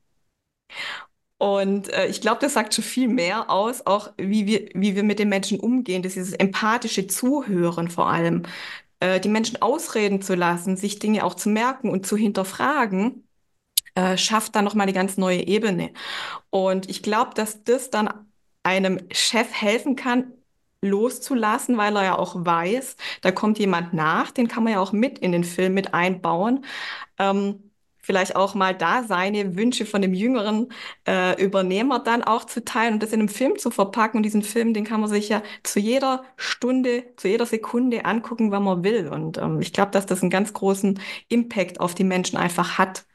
Und 1.38 1.90
äh, 1.90 2.08
ich 2.08 2.22
glaube, 2.22 2.40
das 2.42 2.54
sagt 2.54 2.76
schon 2.76 2.84
viel 2.84 3.08
mehr 3.08 3.50
aus, 3.50 3.86
auch 3.88 4.12
wie 4.18 4.46
wir, 4.46 4.70
wie 4.76 4.96
wir 4.96 5.04
mit 5.04 5.18
den 5.18 5.30
Menschen 5.30 5.60
umgehen, 5.60 6.04
das 6.04 6.14
dieses 6.14 6.34
empathische 6.34 7.08
Zuhören 7.08 7.90
vor 7.90 8.08
allem, 8.08 8.44
äh, 9.00 9.20
die 9.20 9.30
Menschen 9.30 9.62
ausreden 9.62 10.22
zu 10.22 10.36
lassen, 10.36 10.78
sich 10.78 11.00
Dinge 11.00 11.26
auch 11.26 11.34
zu 11.36 11.50
merken 11.50 11.90
und 11.90 12.06
zu 12.06 12.16
hinterfragen, 12.16 13.28
äh, 13.96 14.18
schafft 14.18 14.56
dann 14.56 14.66
nochmal 14.66 14.86
eine 14.86 14.94
ganz 14.94 15.18
neue 15.18 15.48
Ebene. 15.48 15.94
Und 16.52 16.90
ich 16.90 17.04
glaube, 17.04 17.34
dass 17.36 17.64
das 17.64 17.90
dann 17.92 18.10
einem 18.64 19.00
Chef 19.12 19.52
helfen 19.54 19.96
kann, 19.96 20.34
loszulassen, 20.82 21.78
weil 21.78 21.96
er 21.96 22.04
ja 22.04 22.18
auch 22.18 22.36
weiß, 22.46 22.96
da 23.22 23.32
kommt 23.32 23.60
jemand 23.60 23.94
nach, 23.94 24.32
den 24.32 24.48
kann 24.48 24.64
man 24.64 24.74
ja 24.74 24.80
auch 24.80 24.92
mit 24.94 25.20
in 25.20 25.32
den 25.32 25.44
Film 25.44 25.74
mit 25.76 25.94
einbauen 25.94 26.66
ähm, 27.20 27.64
vielleicht 28.04 28.36
auch 28.36 28.56
mal 28.56 28.76
da 28.76 29.04
seine 29.04 29.56
Wünsche 29.56 29.86
von 29.86 30.02
dem 30.02 30.14
jüngeren 30.14 30.70
äh, 31.08 31.42
Übernehmer 31.44 32.00
dann 32.00 32.24
auch 32.24 32.46
zu 32.46 32.64
teilen 32.66 32.96
und 32.96 33.04
das 33.04 33.14
in 33.14 33.20
einem 33.20 33.30
Film 33.30 33.58
zu 33.60 33.70
verpacken. 33.72 34.18
Und 34.18 34.24
diesen 34.24 34.42
Film, 34.44 34.74
den 34.74 34.86
kann 34.86 35.02
man 35.02 35.10
sich 35.10 35.30
ja 35.30 35.44
zu 35.64 35.80
jeder 35.80 36.24
Stunde, 36.38 37.04
zu 37.18 37.28
jeder 37.28 37.46
Sekunde 37.46 38.06
angucken, 38.06 38.52
wann 38.52 38.64
man 38.64 38.84
will. 38.84 39.08
Und 39.10 39.38
ähm, 39.38 39.62
ich 39.62 39.72
glaube, 39.74 39.92
dass 39.92 40.06
das 40.08 40.22
einen 40.22 40.32
ganz 40.32 40.54
großen 40.54 41.00
Impact 41.30 41.80
auf 41.80 41.94
die 41.96 42.04
Menschen 42.04 42.38
einfach 42.38 42.78
hat. 42.78 43.06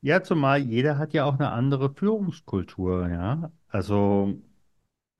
Ja, 0.00 0.22
zumal 0.22 0.58
jeder 0.60 0.98
hat 0.98 1.12
ja 1.14 1.24
auch 1.24 1.34
eine 1.34 1.52
andere 1.52 1.94
Führungskultur, 1.94 3.08
ja. 3.08 3.52
Also 3.68 4.34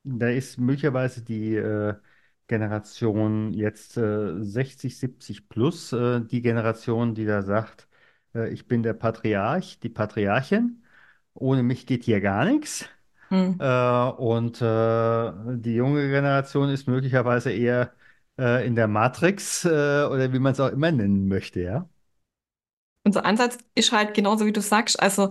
da 0.05 0.29
ist 0.29 0.59
möglicherweise 0.59 1.23
die 1.23 1.55
äh, 1.57 1.95
Generation 2.49 3.53
jetzt 3.53 3.97
äh, 3.97 4.43
60, 4.43 4.99
70 4.99 5.49
plus, 5.49 5.93
äh, 5.93 6.21
die 6.21 6.43
Generation, 6.43 7.15
die 7.15 7.25
da 7.25 7.43
sagt, 7.43 7.89
äh, 8.35 8.53
ich 8.53 8.67
bin 8.67 8.83
der 8.83 8.95
Patriarch, 8.95 9.79
die 9.81 9.89
Patriarchin, 9.89 10.83
ohne 11.35 11.63
mich 11.63 11.87
geht 11.87 12.05
hier 12.05 12.21
gar 12.21 12.45
nichts. 12.45 12.89
Hm. 13.29 13.57
Äh, 13.59 14.11
und 14.19 14.61
äh, 14.61 15.33
die 15.57 15.75
junge 15.75 16.09
Generation 16.11 16.69
ist 16.69 16.89
möglicherweise 16.89 17.53
eher 17.53 17.93
äh, 18.39 18.67
in 18.67 18.75
der 18.75 18.89
Matrix 18.89 19.65
äh, 19.65 19.69
oder 19.69 20.33
wie 20.33 20.39
man 20.39 20.53
es 20.53 20.61
auch 20.61 20.71
immer 20.71 20.93
nennen 20.93 21.29
möchte, 21.29 21.61
ja. 21.61 21.89
Unser 23.05 23.25
Ansatz 23.25 23.59
ist 23.75 23.91
halt 23.91 24.15
genauso 24.15 24.47
wie 24.47 24.53
du 24.53 24.61
sagst, 24.61 25.01
also 25.01 25.31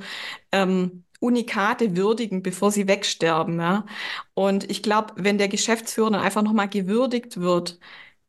ähm, 0.51 1.05
Unikate 1.21 1.95
würdigen, 1.95 2.43
bevor 2.43 2.71
sie 2.71 2.87
wegsterben, 2.87 3.59
ja. 3.59 3.85
Und 4.33 4.69
ich 4.69 4.83
glaube, 4.83 5.13
wenn 5.17 5.37
der 5.37 5.47
Geschäftsführer 5.47 6.11
dann 6.11 6.21
einfach 6.21 6.41
nochmal 6.43 6.69
gewürdigt 6.69 7.39
wird, 7.39 7.79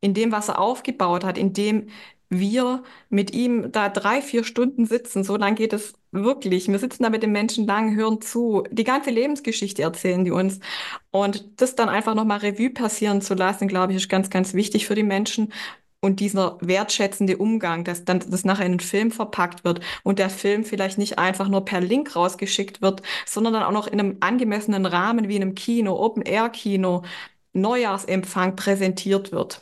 in 0.00 0.14
dem, 0.14 0.32
was 0.32 0.48
er 0.48 0.58
aufgebaut 0.60 1.24
hat, 1.24 1.38
in 1.38 1.52
dem 1.52 1.88
wir 2.28 2.82
mit 3.10 3.32
ihm 3.34 3.72
da 3.72 3.88
drei, 3.88 4.22
vier 4.22 4.44
Stunden 4.44 4.86
sitzen, 4.86 5.22
so 5.24 5.36
lang 5.36 5.54
geht 5.54 5.72
es 5.72 5.94
wirklich. 6.12 6.68
Wir 6.68 6.78
sitzen 6.78 7.02
da 7.02 7.10
mit 7.10 7.22
den 7.22 7.32
Menschen 7.32 7.66
lang, 7.66 7.94
hören 7.94 8.20
zu, 8.22 8.64
die 8.70 8.84
ganze 8.84 9.10
Lebensgeschichte 9.10 9.82
erzählen 9.82 10.24
die 10.24 10.30
uns. 10.30 10.60
Und 11.10 11.60
das 11.60 11.74
dann 11.74 11.88
einfach 11.88 12.14
nochmal 12.14 12.38
Revue 12.38 12.70
passieren 12.70 13.20
zu 13.20 13.34
lassen, 13.34 13.68
glaube 13.68 13.92
ich, 13.92 13.98
ist 13.98 14.08
ganz, 14.08 14.30
ganz 14.30 14.54
wichtig 14.54 14.86
für 14.86 14.94
die 14.94 15.02
Menschen. 15.02 15.52
Und 16.04 16.18
dieser 16.18 16.58
wertschätzende 16.60 17.36
Umgang, 17.36 17.84
dass 17.84 18.04
dann 18.04 18.18
das 18.18 18.44
nachher 18.44 18.66
in 18.66 18.72
einen 18.72 18.80
Film 18.80 19.12
verpackt 19.12 19.64
wird 19.64 19.80
und 20.02 20.18
der 20.18 20.30
Film 20.30 20.64
vielleicht 20.64 20.98
nicht 20.98 21.18
einfach 21.18 21.48
nur 21.48 21.64
per 21.64 21.80
Link 21.80 22.16
rausgeschickt 22.16 22.82
wird, 22.82 23.02
sondern 23.24 23.52
dann 23.52 23.62
auch 23.62 23.70
noch 23.70 23.86
in 23.86 24.00
einem 24.00 24.16
angemessenen 24.20 24.84
Rahmen 24.86 25.28
wie 25.28 25.36
in 25.36 25.42
einem 25.42 25.54
Kino, 25.54 25.94
Open-Air-Kino, 25.96 27.04
Neujahrsempfang 27.52 28.56
präsentiert 28.56 29.30
wird. 29.30 29.60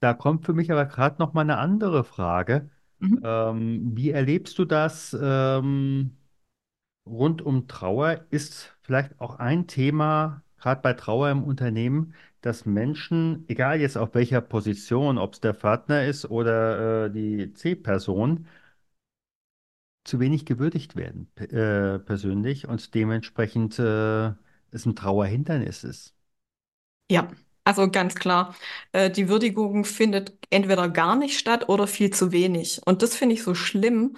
Da 0.00 0.14
kommt 0.14 0.46
für 0.46 0.52
mich 0.54 0.70
aber 0.72 0.86
gerade 0.86 1.16
noch 1.18 1.32
mal 1.34 1.42
eine 1.42 1.58
andere 1.58 2.04
Frage. 2.04 2.70
Mhm. 2.98 3.20
Ähm, 3.22 3.96
wie 3.96 4.10
erlebst 4.10 4.58
du 4.58 4.64
das 4.64 5.16
ähm, 5.20 6.16
rund 7.06 7.42
um 7.42 7.68
Trauer? 7.68 8.26
Ist 8.30 8.76
vielleicht 8.82 9.20
auch 9.20 9.36
ein 9.38 9.66
Thema, 9.66 10.42
gerade 10.58 10.82
bei 10.82 10.92
Trauer 10.94 11.30
im 11.30 11.44
Unternehmen, 11.44 12.14
dass 12.46 12.64
Menschen, 12.64 13.44
egal 13.48 13.80
jetzt 13.80 13.98
auf 13.98 14.14
welcher 14.14 14.40
Position, 14.40 15.18
ob 15.18 15.34
es 15.34 15.40
der 15.40 15.52
Partner 15.52 16.04
ist 16.04 16.30
oder 16.30 17.06
äh, 17.06 17.10
die 17.10 17.52
C-Person, 17.52 18.46
zu 20.04 20.20
wenig 20.20 20.46
gewürdigt 20.46 20.94
werden, 20.94 21.28
äh, 21.36 21.98
persönlich 21.98 22.68
und 22.68 22.94
dementsprechend 22.94 23.78
äh, 23.80 24.28
es 24.70 24.86
ein 24.86 24.94
Trauerhindernis 24.94 25.82
ist. 25.82 26.14
Ja, 27.10 27.28
also 27.64 27.90
ganz 27.90 28.14
klar, 28.14 28.54
äh, 28.92 29.10
die 29.10 29.28
Würdigung 29.28 29.84
findet 29.84 30.38
entweder 30.50 30.88
gar 30.88 31.16
nicht 31.16 31.38
statt 31.38 31.68
oder 31.68 31.88
viel 31.88 32.10
zu 32.10 32.30
wenig. 32.30 32.80
Und 32.86 33.02
das 33.02 33.16
finde 33.16 33.34
ich 33.34 33.42
so 33.42 33.56
schlimm, 33.56 34.16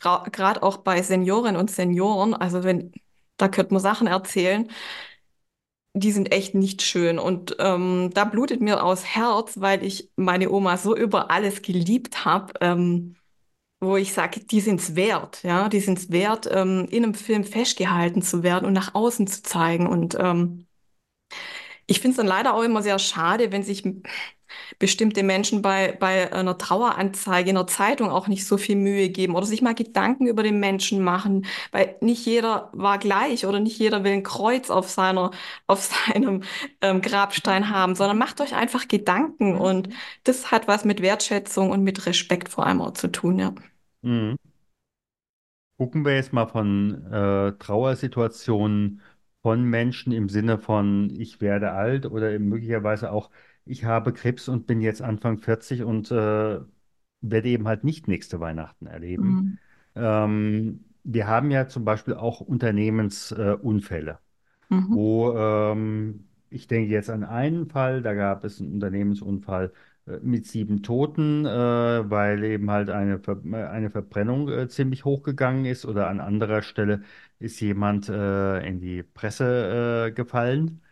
gerade 0.00 0.62
auch 0.64 0.78
bei 0.78 1.02
Seniorinnen 1.02 1.56
und 1.60 1.70
Senioren. 1.70 2.34
Also 2.34 2.64
wenn, 2.64 2.92
da 3.36 3.48
könnte 3.48 3.74
man 3.74 3.82
Sachen 3.82 4.08
erzählen, 4.08 4.68
die 5.94 6.12
sind 6.12 6.32
echt 6.32 6.54
nicht 6.54 6.82
schön. 6.82 7.18
Und 7.18 7.56
ähm, 7.58 8.10
da 8.14 8.24
blutet 8.24 8.60
mir 8.60 8.84
aus 8.84 9.04
Herz, 9.04 9.60
weil 9.60 9.84
ich 9.84 10.10
meine 10.16 10.50
Oma 10.50 10.76
so 10.76 10.96
über 10.96 11.30
alles 11.30 11.62
geliebt 11.62 12.24
habe, 12.24 12.54
ähm, 12.60 13.16
wo 13.80 13.96
ich 13.96 14.12
sage, 14.12 14.40
die 14.40 14.60
sind's 14.60 14.94
wert, 14.94 15.42
ja, 15.42 15.68
die 15.68 15.80
sind's 15.80 16.10
wert, 16.10 16.48
ähm, 16.52 16.86
in 16.90 17.04
einem 17.04 17.14
Film 17.14 17.44
festgehalten 17.44 18.22
zu 18.22 18.42
werden 18.42 18.66
und 18.66 18.74
nach 18.74 18.94
außen 18.94 19.26
zu 19.26 19.42
zeigen. 19.42 19.86
Und 19.86 20.16
ähm, 20.20 20.66
ich 21.90 22.00
finde 22.00 22.12
es 22.12 22.16
dann 22.18 22.26
leider 22.26 22.54
auch 22.54 22.62
immer 22.62 22.82
sehr 22.82 22.98
schade, 22.98 23.52
wenn 23.52 23.62
sich 23.62 23.84
bestimmte 24.78 25.22
Menschen 25.22 25.62
bei, 25.62 25.92
bei 26.00 26.32
einer 26.32 26.58
Traueranzeige 26.58 27.50
in 27.50 27.56
der 27.56 27.66
Zeitung 27.66 28.10
auch 28.10 28.28
nicht 28.28 28.46
so 28.46 28.56
viel 28.58 28.76
Mühe 28.76 29.08
geben 29.10 29.34
oder 29.34 29.46
sich 29.46 29.62
mal 29.62 29.74
Gedanken 29.74 30.26
über 30.26 30.42
den 30.42 30.60
Menschen 30.60 31.02
machen, 31.02 31.46
weil 31.72 31.96
nicht 32.00 32.26
jeder 32.26 32.70
war 32.72 32.98
gleich 32.98 33.46
oder 33.46 33.60
nicht 33.60 33.78
jeder 33.78 34.04
will 34.04 34.12
ein 34.12 34.22
Kreuz 34.22 34.70
auf 34.70 34.88
seiner, 34.90 35.30
auf 35.66 35.82
seinem 35.84 36.42
ähm, 36.80 37.00
Grabstein 37.02 37.70
haben, 37.70 37.94
sondern 37.94 38.18
macht 38.18 38.40
euch 38.40 38.54
einfach 38.54 38.88
Gedanken 38.88 39.56
und 39.56 39.88
Mhm. 39.88 39.94
das 40.24 40.50
hat 40.50 40.68
was 40.68 40.84
mit 40.84 41.02
Wertschätzung 41.02 41.70
und 41.70 41.82
mit 41.84 42.06
Respekt 42.06 42.48
vor 42.48 42.66
allem 42.66 42.80
auch 42.82 42.92
zu 42.92 43.08
tun, 43.08 43.38
ja. 43.38 43.54
Mhm. 44.02 44.36
Gucken 45.78 46.04
wir 46.04 46.14
jetzt 46.16 46.32
mal 46.32 46.46
von 46.46 47.06
äh, 47.10 47.52
Trauersituationen 47.58 49.00
von 49.42 49.64
Menschen 49.64 50.12
im 50.12 50.28
Sinne 50.28 50.58
von 50.58 51.10
ich 51.18 51.40
werde 51.40 51.72
alt 51.72 52.06
oder 52.06 52.38
möglicherweise 52.38 53.10
auch 53.12 53.30
ich 53.64 53.84
habe 53.84 54.12
Krebs 54.12 54.48
und 54.48 54.66
bin 54.66 54.80
jetzt 54.80 55.02
Anfang 55.02 55.38
40 55.38 55.82
und 55.84 56.10
äh, 56.10 56.60
werde 57.20 57.48
eben 57.48 57.68
halt 57.68 57.84
nicht 57.84 58.08
nächste 58.08 58.40
Weihnachten 58.40 58.86
erleben. 58.86 59.40
Mhm. 59.40 59.58
Ähm, 59.94 60.84
wir 61.04 61.26
haben 61.28 61.50
ja 61.50 61.68
zum 61.68 61.84
Beispiel 61.84 62.14
auch 62.14 62.40
Unternehmensunfälle. 62.40 64.12
Äh, 64.12 64.18
Mhm. 64.70 64.96
wo 64.96 65.32
ähm, 65.36 66.28
ich 66.50 66.66
denke 66.66 66.90
jetzt 66.92 67.10
an 67.10 67.24
einen 67.24 67.66
Fall, 67.68 68.02
da 68.02 68.14
gab 68.14 68.44
es 68.44 68.60
einen 68.60 68.72
Unternehmensunfall 68.74 69.72
mit 70.22 70.46
sieben 70.46 70.82
Toten, 70.82 71.46
äh, 71.46 71.50
weil 72.10 72.42
eben 72.44 72.70
halt 72.70 72.90
eine, 72.90 73.18
Ver 73.20 73.40
äh, 73.44 73.64
eine 73.64 73.90
Verbrennung 73.90 74.48
äh, 74.48 74.68
ziemlich 74.68 75.04
hochgegangen 75.04 75.64
ist 75.64 75.84
oder 75.86 76.08
an 76.08 76.20
anderer 76.20 76.62
Stelle 76.62 77.02
ist 77.38 77.60
jemand 77.60 78.08
äh, 78.08 78.60
in 78.66 78.80
die 78.80 79.02
Presse 79.02 80.06
äh, 80.08 80.12
gefallen 80.12 80.82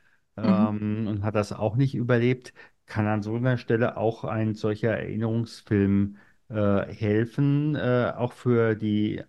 Mhm. 0.42 0.68
ähm, 0.70 1.06
und 1.08 1.22
hat 1.24 1.34
das 1.34 1.52
auch 1.52 1.76
nicht 1.76 1.94
überlebt. 1.94 2.52
Kann 2.86 3.06
an 3.06 3.22
so 3.22 3.34
einer 3.36 3.58
Stelle 3.58 3.96
auch 3.96 4.24
ein 4.24 4.54
solcher 4.54 4.90
Erinnerungsfilm 4.96 6.16
äh, 6.48 6.82
helfen, 6.94 7.74
äh, 7.76 8.12
auch 8.16 8.32
für 8.32 8.74
die 8.74 9.22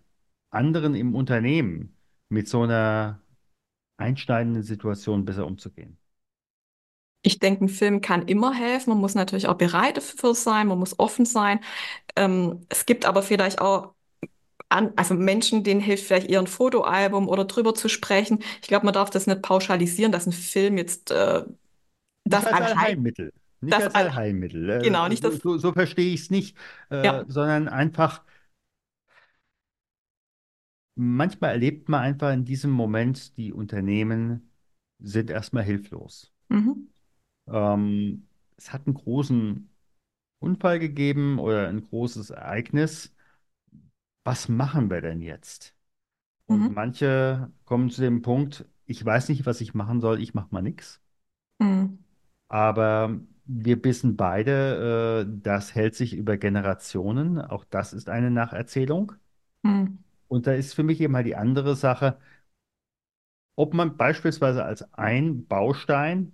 anderen 0.52 0.96
im 0.96 1.16
Unternehmen 1.16 1.98
mit 2.30 2.48
so 2.48 2.64
einer 2.64 3.22
einschneidenden 3.98 4.64
Situationen 4.64 5.26
besser 5.26 5.48
umzugehen. 5.48 5.99
Ich 7.22 7.40
denke, 7.40 7.66
ein 7.66 7.70
Film 7.70 8.02
kann 8.02 8.28
immer 8.28 8.54
helfen. 8.54 8.92
Man 8.92 9.00
muss 9.00 9.16
natürlich 9.16 9.48
auch 9.48 9.56
bereit 9.58 9.98
dafür 9.98 10.34
sein, 10.36 10.68
man 10.68 10.80
muss 10.80 10.98
offen 11.00 11.26
sein. 11.26 11.60
Ähm, 12.16 12.66
es 12.70 12.86
gibt 12.86 13.06
aber 13.06 13.24
vielleicht 13.24 13.62
auch 13.62 13.94
an, 14.70 14.94
also 14.98 15.16
Menschen, 15.16 15.64
denen 15.64 15.82
hilft 15.82 16.06
vielleicht 16.06 16.30
eher 16.30 16.40
ein 16.40 16.48
Fotoalbum 16.48 17.28
oder 17.30 17.46
drüber 17.46 17.76
zu 17.76 17.90
sprechen. 17.90 18.40
Ich 18.62 18.68
glaube, 18.70 18.86
man 18.86 18.94
darf 18.94 19.10
das 19.12 19.28
nicht 19.28 19.42
pauschalisieren, 19.44 20.12
dass 20.12 20.28
ein 20.28 20.34
Film 20.34 20.78
jetzt 20.78 21.12
äh, 21.12 21.44
Nicht 22.26 22.46
das 22.46 22.52
als 22.54 22.62
Allheilmittel. 22.62 23.34
Nicht 23.62 23.80
das 23.80 23.82
als 23.82 23.96
all, 23.96 24.12
Allheilmittel. 24.12 24.70
genau, 24.82 25.08
Äh, 25.08 25.10
nicht 25.10 25.24
so, 25.24 25.32
das, 25.32 25.42
so, 25.44 25.58
so 25.58 25.74
verstehe 25.74 26.14
ich 26.14 26.22
es 26.22 26.30
nicht, 26.30 26.58
äh, 26.90 27.14
ja. 27.14 27.26
sondern 27.28 27.68
einfach, 27.68 28.24
manchmal 30.96 31.52
erlebt 31.52 31.90
man 31.90 32.02
einfach 32.02 32.32
in 32.34 32.46
diesem 32.46 32.70
Moment, 32.72 33.36
die 33.38 33.54
Unternehmen 33.54 34.52
sind 35.00 35.30
erstmal 35.32 35.64
hilflos. 35.64 36.32
Mhm. 36.50 36.90
Ähm, 37.52 38.28
es 38.58 38.74
hat 38.74 38.86
einen 38.88 38.96
großen 38.96 39.70
Unfall 40.40 40.80
gegeben 40.80 41.40
oder 41.40 41.70
ein 41.70 41.82
großes 41.84 42.32
Ereignis. 42.32 43.14
Was 44.24 44.48
machen 44.48 44.90
wir 44.90 45.02
denn 45.02 45.22
jetzt? 45.22 45.76
Und 46.48 46.68
Mhm. 46.68 46.76
manche 46.76 47.52
kommen 47.66 47.90
zu 47.92 48.02
dem 48.02 48.22
Punkt, 48.24 48.66
ich 48.86 49.04
weiß 49.06 49.30
nicht, 49.30 49.46
was 49.48 49.62
ich 49.62 49.74
machen 49.76 50.02
soll, 50.02 50.22
ich 50.22 50.34
mache 50.36 50.50
mal 50.54 50.62
nichts. 50.64 51.02
Mhm. 51.60 52.00
Aber 52.48 53.20
wir 53.46 53.84
wissen 53.84 54.16
beide, 54.18 55.26
äh, 55.28 55.40
das 55.44 55.76
hält 55.76 55.96
sich 55.96 56.14
über 56.16 56.38
Generationen. 56.38 57.40
Auch 57.42 57.66
das 57.66 57.94
ist 57.94 58.10
eine 58.10 58.32
Nacherzählung. 58.32 59.14
Mhm. 59.64 60.00
Und 60.28 60.48
da 60.48 60.54
ist 60.54 60.74
für 60.76 60.84
mich 60.84 61.02
eben 61.02 61.16
halt 61.16 61.26
die 61.28 61.36
andere 61.36 61.76
Sache, 61.76 62.18
ob 63.56 63.74
man 63.74 63.96
beispielsweise 63.98 64.64
als 64.66 64.92
ein 64.94 65.46
Baustein 65.48 66.34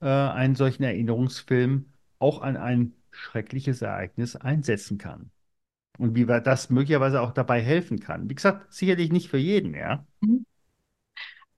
äh, 0.00 0.06
einen 0.08 0.54
solchen 0.54 0.82
Erinnerungsfilm 0.84 1.92
auch 2.18 2.42
an 2.42 2.56
ein 2.56 2.94
schreckliches 3.10 3.82
Ereignis 3.82 4.36
einsetzen 4.36 4.98
kann. 4.98 5.30
Und 5.98 6.14
wie 6.16 6.26
das 6.42 6.70
möglicherweise 6.70 7.20
auch 7.22 7.32
dabei 7.32 7.62
helfen 7.62 8.00
kann. 8.00 8.30
Wie 8.30 8.34
gesagt, 8.36 8.72
sicherlich 8.72 9.12
nicht 9.12 9.30
für 9.30 9.38
jeden, 9.38 9.74
ja. 9.74 10.06
Mhm. 10.20 10.46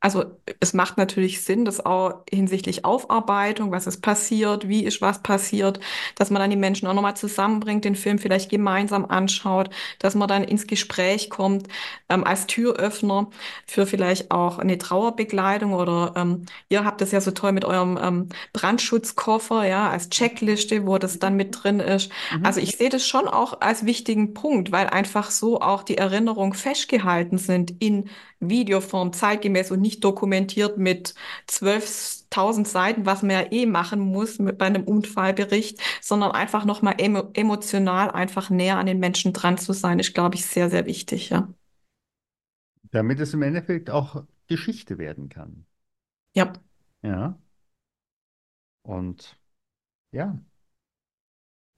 Also 0.02 0.24
es 0.60 0.72
macht 0.72 0.96
natürlich 0.96 1.42
Sinn, 1.44 1.66
dass 1.66 1.84
auch 1.84 2.22
hinsichtlich 2.30 2.86
Aufarbeitung, 2.86 3.70
was 3.70 3.86
ist 3.86 4.00
passiert, 4.00 4.66
wie 4.66 4.84
ist 4.84 5.02
was 5.02 5.22
passiert, 5.22 5.78
dass 6.16 6.30
man 6.30 6.40
dann 6.40 6.50
die 6.50 6.56
Menschen 6.56 6.88
auch 6.88 6.94
nochmal 6.94 7.16
zusammenbringt, 7.16 7.84
den 7.84 7.94
Film 7.96 8.18
vielleicht 8.18 8.50
gemeinsam 8.50 9.04
anschaut, 9.04 9.68
dass 9.98 10.14
man 10.14 10.26
dann 10.28 10.42
ins 10.44 10.66
Gespräch 10.66 11.28
kommt, 11.28 11.68
ähm, 12.08 12.24
als 12.24 12.46
Türöffner 12.46 13.28
für 13.66 13.86
vielleicht 13.86 14.30
auch 14.30 14.58
eine 14.58 14.78
Trauerbekleidung 14.78 15.72
oder 15.74 16.14
ähm, 16.16 16.46
ihr 16.68 16.84
habt 16.84 17.00
das 17.00 17.12
ja 17.12 17.20
so 17.20 17.30
toll 17.32 17.52
mit 17.52 17.64
eurem 17.64 17.98
ähm, 18.02 18.28
Brandschutzkoffer, 18.52 19.66
ja, 19.66 19.90
als 19.90 20.08
Checkliste, 20.10 20.86
wo 20.86 20.98
das 20.98 21.18
dann 21.18 21.36
mit 21.36 21.62
drin 21.62 21.80
ist. 21.80 22.10
Also 22.42 22.60
Mhm. 22.60 22.60
ich 22.60 22.76
sehe 22.76 22.88
das 22.88 23.06
schon 23.06 23.28
auch 23.28 23.60
als 23.60 23.84
wichtigen 23.84 24.34
Punkt, 24.34 24.72
weil 24.72 24.86
einfach 24.88 25.30
so 25.30 25.60
auch 25.60 25.82
die 25.82 25.98
Erinnerungen 25.98 26.54
festgehalten 26.54 27.38
sind 27.38 27.74
in 27.80 28.08
Videoform 28.40 29.12
zeitgemäß 29.12 29.70
und 29.70 29.81
nicht 29.81 30.03
dokumentiert 30.03 30.79
mit 30.79 31.14
12.000 31.46 32.66
Seiten, 32.66 33.07
was 33.07 33.22
man 33.22 33.31
ja 33.31 33.53
eh 33.53 33.66
machen 33.66 34.00
muss 34.00 34.38
mit, 34.38 34.59
bei 34.59 34.66
einem 34.66 34.85
Unfallbericht, 34.85 35.81
sondern 36.00 36.33
einfach 36.33 36.64
nochmal 36.64 36.94
emo 36.98 37.31
emotional 37.35 38.11
einfach 38.11 38.50
näher 38.50 38.79
an 38.79 38.87
den 38.87 38.98
Menschen 38.98 39.33
dran 39.33 39.59
zu 39.59 39.72
sein, 39.72 39.98
ist, 39.98 40.14
glaube 40.14 40.37
ich, 40.37 40.46
sehr, 40.46 40.70
sehr 40.70 40.87
wichtig, 40.87 41.31
ja. 41.31 41.48
Damit 42.90 43.20
es 43.20 43.35
im 43.35 43.42
Endeffekt 43.42 43.90
auch 43.90 44.24
Geschichte 44.48 44.98
werden 44.98 45.29
kann. 45.29 45.66
Ja. 46.35 46.53
Ja. 47.03 47.38
Und 48.83 49.38
ja, 50.12 50.40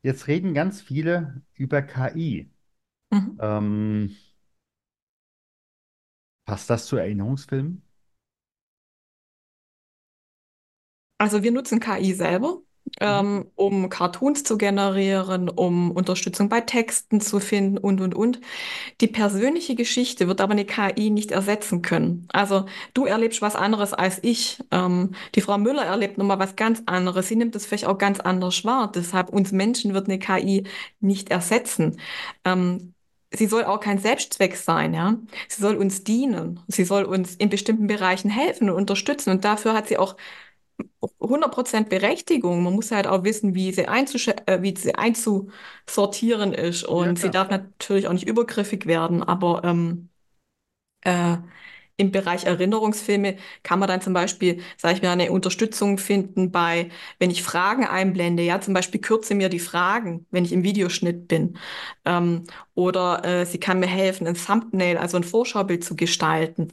jetzt 0.02 0.26
reden 0.26 0.54
ganz 0.54 0.80
viele 0.80 1.42
über 1.54 1.82
KI. 1.82 2.50
Mhm. 3.10 3.38
Ähm, 3.40 4.16
passt 6.44 6.70
das 6.70 6.86
zu 6.86 6.96
Erinnerungsfilmen? 6.96 7.82
Also 11.18 11.42
wir 11.42 11.52
nutzen 11.52 11.78
KI 11.80 12.12
selber, 12.14 12.58
Mhm. 13.04 13.26
ähm, 13.30 13.46
um 13.54 13.88
Cartoons 13.88 14.42
zu 14.44 14.58
generieren, 14.58 15.48
um 15.48 15.92
Unterstützung 15.92 16.48
bei 16.48 16.60
Texten 16.62 17.20
zu 17.20 17.38
finden 17.40 17.78
und, 17.78 18.00
und, 18.00 18.14
und. 18.14 18.40
Die 19.00 19.08
persönliche 19.08 19.74
Geschichte 19.76 20.28
wird 20.28 20.40
aber 20.40 20.52
eine 20.52 20.64
KI 20.66 21.10
nicht 21.10 21.32
ersetzen 21.32 21.82
können. 21.82 22.28
Also 22.32 22.66
du 22.94 23.06
erlebst 23.06 23.42
was 23.42 23.56
anderes 23.56 23.94
als 23.94 24.20
ich. 24.22 24.60
Ähm, 24.72 25.12
die 25.34 25.42
Frau 25.42 25.58
Müller 25.58 25.84
erlebt 25.84 26.18
nochmal 26.18 26.38
was 26.40 26.56
ganz 26.56 26.82
anderes. 26.86 27.28
Sie 27.28 27.36
nimmt 27.36 27.56
es 27.56 27.66
vielleicht 27.66 27.86
auch 27.86 27.98
ganz 27.98 28.20
anders 28.20 28.64
wahr. 28.64 28.92
Deshalb 28.92 29.30
uns 29.30 29.52
Menschen 29.52 29.94
wird 29.94 30.08
eine 30.08 30.18
KI 30.18 30.64
nicht 31.00 31.30
ersetzen. 31.30 32.00
Ähm, 32.44 32.94
sie 33.34 33.46
soll 33.46 33.64
auch 33.64 33.80
kein 33.80 33.98
Selbstzweck 33.98 34.56
sein, 34.56 34.94
ja. 34.94 35.16
Sie 35.48 35.60
soll 35.62 35.76
uns 35.76 36.04
dienen. 36.04 36.60
Sie 36.68 36.84
soll 36.84 37.04
uns 37.04 37.34
in 37.36 37.48
bestimmten 37.50 37.86
Bereichen 37.86 38.30
helfen 38.30 38.70
und 38.70 38.76
unterstützen. 38.76 39.30
Und 39.30 39.44
dafür 39.44 39.74
hat 39.74 39.88
sie 39.88 39.98
auch 39.98 40.16
100% 41.20 41.88
Berechtigung. 41.90 42.62
Man 42.62 42.74
muss 42.74 42.90
halt 42.90 43.06
auch 43.06 43.24
wissen, 43.24 43.54
wie 43.54 43.72
sie, 43.72 43.82
äh, 43.84 44.62
wie 44.62 44.76
sie 44.76 44.94
einzusortieren 44.94 46.52
ist. 46.52 46.84
Ja, 46.96 47.12
Und 47.12 47.18
sie 47.18 47.30
klar. 47.30 47.32
darf 47.32 47.50
natürlich 47.50 48.06
auch 48.08 48.12
nicht 48.12 48.28
übergriffig 48.28 48.86
werden, 48.86 49.22
aber 49.22 49.62
ähm, 49.64 50.08
äh, 51.02 51.38
im 51.96 52.10
Bereich 52.12 52.44
Erinnerungsfilme 52.44 53.36
kann 53.62 53.78
man 53.78 53.88
dann 53.88 54.00
zum 54.00 54.12
Beispiel, 54.14 54.60
sage 54.76 54.94
ich 54.96 55.02
mal, 55.02 55.10
eine 55.12 55.30
Unterstützung 55.32 55.98
finden 55.98 56.50
bei, 56.50 56.90
wenn 57.18 57.30
ich 57.30 57.42
Fragen 57.42 57.84
einblende, 57.86 58.42
ja, 58.42 58.60
zum 58.60 58.74
Beispiel 58.74 59.00
kürze 59.00 59.34
mir 59.34 59.48
die 59.48 59.58
Fragen, 59.58 60.26
wenn 60.30 60.44
ich 60.44 60.52
im 60.52 60.62
Videoschnitt 60.64 61.28
bin. 61.28 61.58
Ähm, 62.04 62.44
oder 62.74 63.24
äh, 63.24 63.46
sie 63.46 63.58
kann 63.58 63.80
mir 63.80 63.86
helfen, 63.86 64.26
ein 64.26 64.34
Thumbnail, 64.34 64.98
also 64.98 65.16
ein 65.16 65.24
Vorschaubild 65.24 65.84
zu 65.84 65.96
gestalten. 65.96 66.68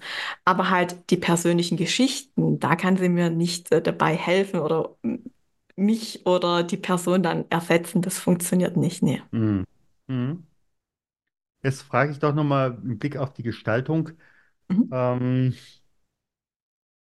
Aber 0.45 0.69
halt 0.69 1.09
die 1.09 1.17
persönlichen 1.17 1.77
Geschichten, 1.77 2.59
da 2.59 2.75
kann 2.75 2.97
sie 2.97 3.09
mir 3.09 3.29
nicht 3.29 3.71
äh, 3.71 3.81
dabei 3.81 4.15
helfen 4.15 4.59
oder 4.59 4.95
mich 5.75 6.25
oder 6.25 6.63
die 6.63 6.77
Person 6.77 7.23
dann 7.23 7.45
ersetzen. 7.49 8.01
Das 8.01 8.19
funktioniert 8.19 8.77
nicht, 8.77 9.01
nee. 9.03 9.21
Mhm. 9.31 9.65
Mhm. 10.07 10.47
Jetzt 11.61 11.81
frage 11.83 12.11
ich 12.11 12.19
doch 12.19 12.33
nochmal 12.33 12.71
einen 12.73 12.99
Blick 12.99 13.17
auf 13.17 13.33
die 13.33 13.43
Gestaltung. 13.43 14.11
Mhm. 14.69 14.89
Ähm, 14.91 15.53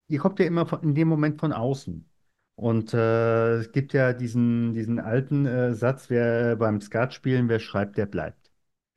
ihr 0.09 0.19
kommt 0.19 0.39
ja 0.39 0.47
immer 0.47 0.67
von, 0.67 0.83
in 0.83 0.95
dem 0.95 1.09
Moment 1.09 1.41
von 1.41 1.53
außen. 1.53 2.09
Und 2.57 2.95
äh, 2.95 3.57
es 3.59 3.73
gibt 3.73 3.93
ja 3.93 4.13
diesen, 4.13 4.73
diesen 4.75 4.99
alten 4.99 5.45
äh, 5.47 5.75
Satz, 5.75 6.09
wer 6.11 6.57
beim 6.57 6.81
Skat 6.81 7.13
spielen, 7.15 7.49
wer 7.49 7.59
schreibt, 7.61 7.99
der 7.99 8.07
bleibt. 8.07 8.51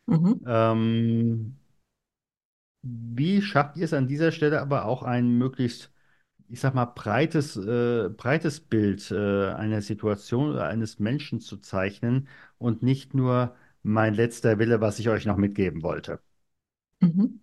Mhm. 0.07 0.41
Ähm, 0.45 1.57
wie 2.81 3.41
schafft 3.41 3.77
ihr 3.77 3.85
es 3.85 3.93
an 3.93 4.07
dieser 4.07 4.31
Stelle 4.31 4.61
aber 4.61 4.85
auch 4.85 5.03
einen 5.03 5.37
möglichst 5.37 5.91
ich 6.49 6.59
sag 6.61 6.75
mal, 6.75 6.85
breites, 6.85 7.57
äh, 7.57 8.09
breites 8.09 8.61
Bild 8.61 9.11
äh, 9.11 9.49
einer 9.53 9.81
Situation 9.81 10.51
oder 10.51 10.67
eines 10.67 10.99
Menschen 10.99 11.39
zu 11.41 11.57
zeichnen 11.57 12.27
und 12.59 12.83
nicht 12.83 13.15
nur 13.15 13.55
mein 13.83 14.13
letzter 14.15 14.59
Wille, 14.59 14.81
was 14.81 14.99
ich 14.99 15.09
euch 15.09 15.25
noch 15.25 15.37
mitgeben 15.37 15.83
wollte. 15.83 16.21
Mhm. 17.01 17.39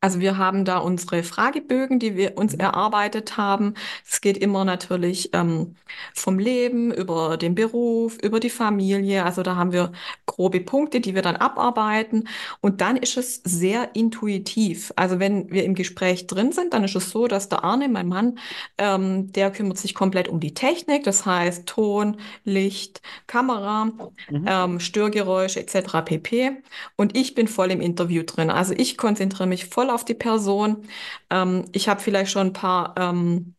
Also 0.00 0.20
wir 0.20 0.38
haben 0.38 0.64
da 0.64 0.78
unsere 0.78 1.24
Fragebögen, 1.24 1.98
die 1.98 2.14
wir 2.16 2.38
uns 2.38 2.56
Mhm. 2.56 2.60
erarbeitet 2.60 3.36
haben. 3.36 3.74
Es 4.06 4.20
geht 4.20 4.36
immer 4.38 4.64
natürlich 4.64 5.30
ähm, 5.34 5.74
vom 6.14 6.38
Leben 6.38 6.92
über 6.94 7.36
den 7.36 7.56
Beruf, 7.56 8.16
über 8.22 8.38
die 8.38 8.48
Familie. 8.50 9.24
Also 9.24 9.42
da 9.42 9.56
haben 9.56 9.72
wir 9.72 9.90
grobe 10.24 10.60
Punkte, 10.60 11.00
die 11.00 11.16
wir 11.16 11.22
dann 11.22 11.34
abarbeiten. 11.34 12.28
Und 12.60 12.80
dann 12.80 12.96
ist 12.96 13.16
es 13.16 13.42
sehr 13.44 13.96
intuitiv. 13.96 14.92
Also 14.94 15.18
wenn 15.18 15.50
wir 15.50 15.64
im 15.64 15.74
Gespräch 15.74 16.28
drin 16.28 16.52
sind, 16.52 16.74
dann 16.74 16.84
ist 16.84 16.94
es 16.94 17.10
so, 17.10 17.26
dass 17.26 17.48
der 17.48 17.64
Arne, 17.64 17.88
mein 17.88 18.06
Mann, 18.06 18.38
ähm, 18.78 19.32
der 19.32 19.50
kümmert 19.50 19.78
sich 19.78 19.94
komplett 19.96 20.28
um 20.28 20.38
die 20.38 20.54
Technik. 20.54 21.02
Das 21.04 21.26
heißt 21.26 21.66
Ton, 21.66 22.18
Licht, 22.44 23.02
Kamera, 23.26 23.90
Mhm. 24.28 24.44
ähm, 24.46 24.80
Störgeräusche 24.80 25.60
etc. 25.60 26.02
pp. 26.02 26.52
Und 26.96 27.16
ich 27.16 27.34
bin 27.34 27.48
voll 27.48 27.70
im 27.70 27.80
Interview 27.80 28.22
drin. 28.24 28.50
Also 28.50 28.74
ich 28.76 28.96
konzentriere 28.96 29.46
mich 29.48 29.66
voll 29.66 29.87
auf 29.90 30.04
die 30.04 30.14
Person. 30.14 30.88
Ähm, 31.30 31.64
ich 31.72 31.88
habe 31.88 32.00
vielleicht 32.00 32.30
schon 32.32 32.48
ein 32.48 32.52
paar 32.52 32.94
ähm, 32.98 33.54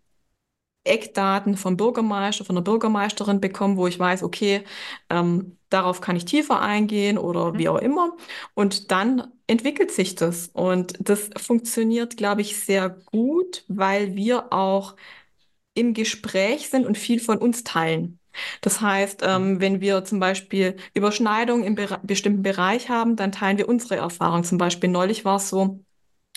Eckdaten 0.86 1.58
vom 1.58 1.78
Bürgermeister, 1.78 2.46
von 2.46 2.56
der 2.56 2.64
Bürgermeisterin 2.64 3.42
bekommen, 3.42 3.78
wo 3.78 3.88
ich 3.88 4.00
weiß, 4.00 4.24
okay, 4.24 4.64
ähm, 5.10 5.58
darauf 5.70 6.02
kann 6.02 6.16
ich 6.16 6.26
tiefer 6.26 6.62
eingehen 6.62 7.18
oder 7.18 7.54
wie 7.56 7.64
Mhm. 7.64 7.70
auch 7.70 7.78
immer. 7.80 8.18
Und 8.56 8.92
dann 8.92 9.28
entwickelt 9.48 9.92
sich 9.92 10.16
das. 10.16 10.50
Und 10.54 10.94
das 11.00 11.30
funktioniert, 11.38 12.18
glaube 12.18 12.42
ich, 12.42 12.58
sehr 12.60 12.90
gut, 12.90 13.66
weil 13.68 14.16
wir 14.16 14.52
auch 14.54 14.96
im 15.74 15.94
Gespräch 15.94 16.70
sind 16.70 16.86
und 16.86 16.98
viel 16.98 17.20
von 17.20 17.38
uns 17.38 17.64
teilen. 17.64 18.20
Das 18.62 18.82
heißt, 18.82 19.22
Mhm. 19.22 19.28
ähm, 19.28 19.60
wenn 19.62 19.82
wir 19.82 20.04
zum 20.06 20.20
Beispiel 20.20 20.76
Überschneidungen 20.94 21.64
im 21.66 21.76
Bere 21.76 22.00
bestimmten 22.04 22.42
Bereich 22.44 22.90
haben, 22.90 23.16
dann 23.16 23.32
teilen 23.32 23.58
wir 23.58 23.70
unsere 23.70 23.96
Erfahrung. 23.98 24.44
Zum 24.44 24.58
Beispiel 24.58 24.90
neulich 24.90 25.26
war 25.26 25.38
es 25.38 25.50
so, 25.50 25.84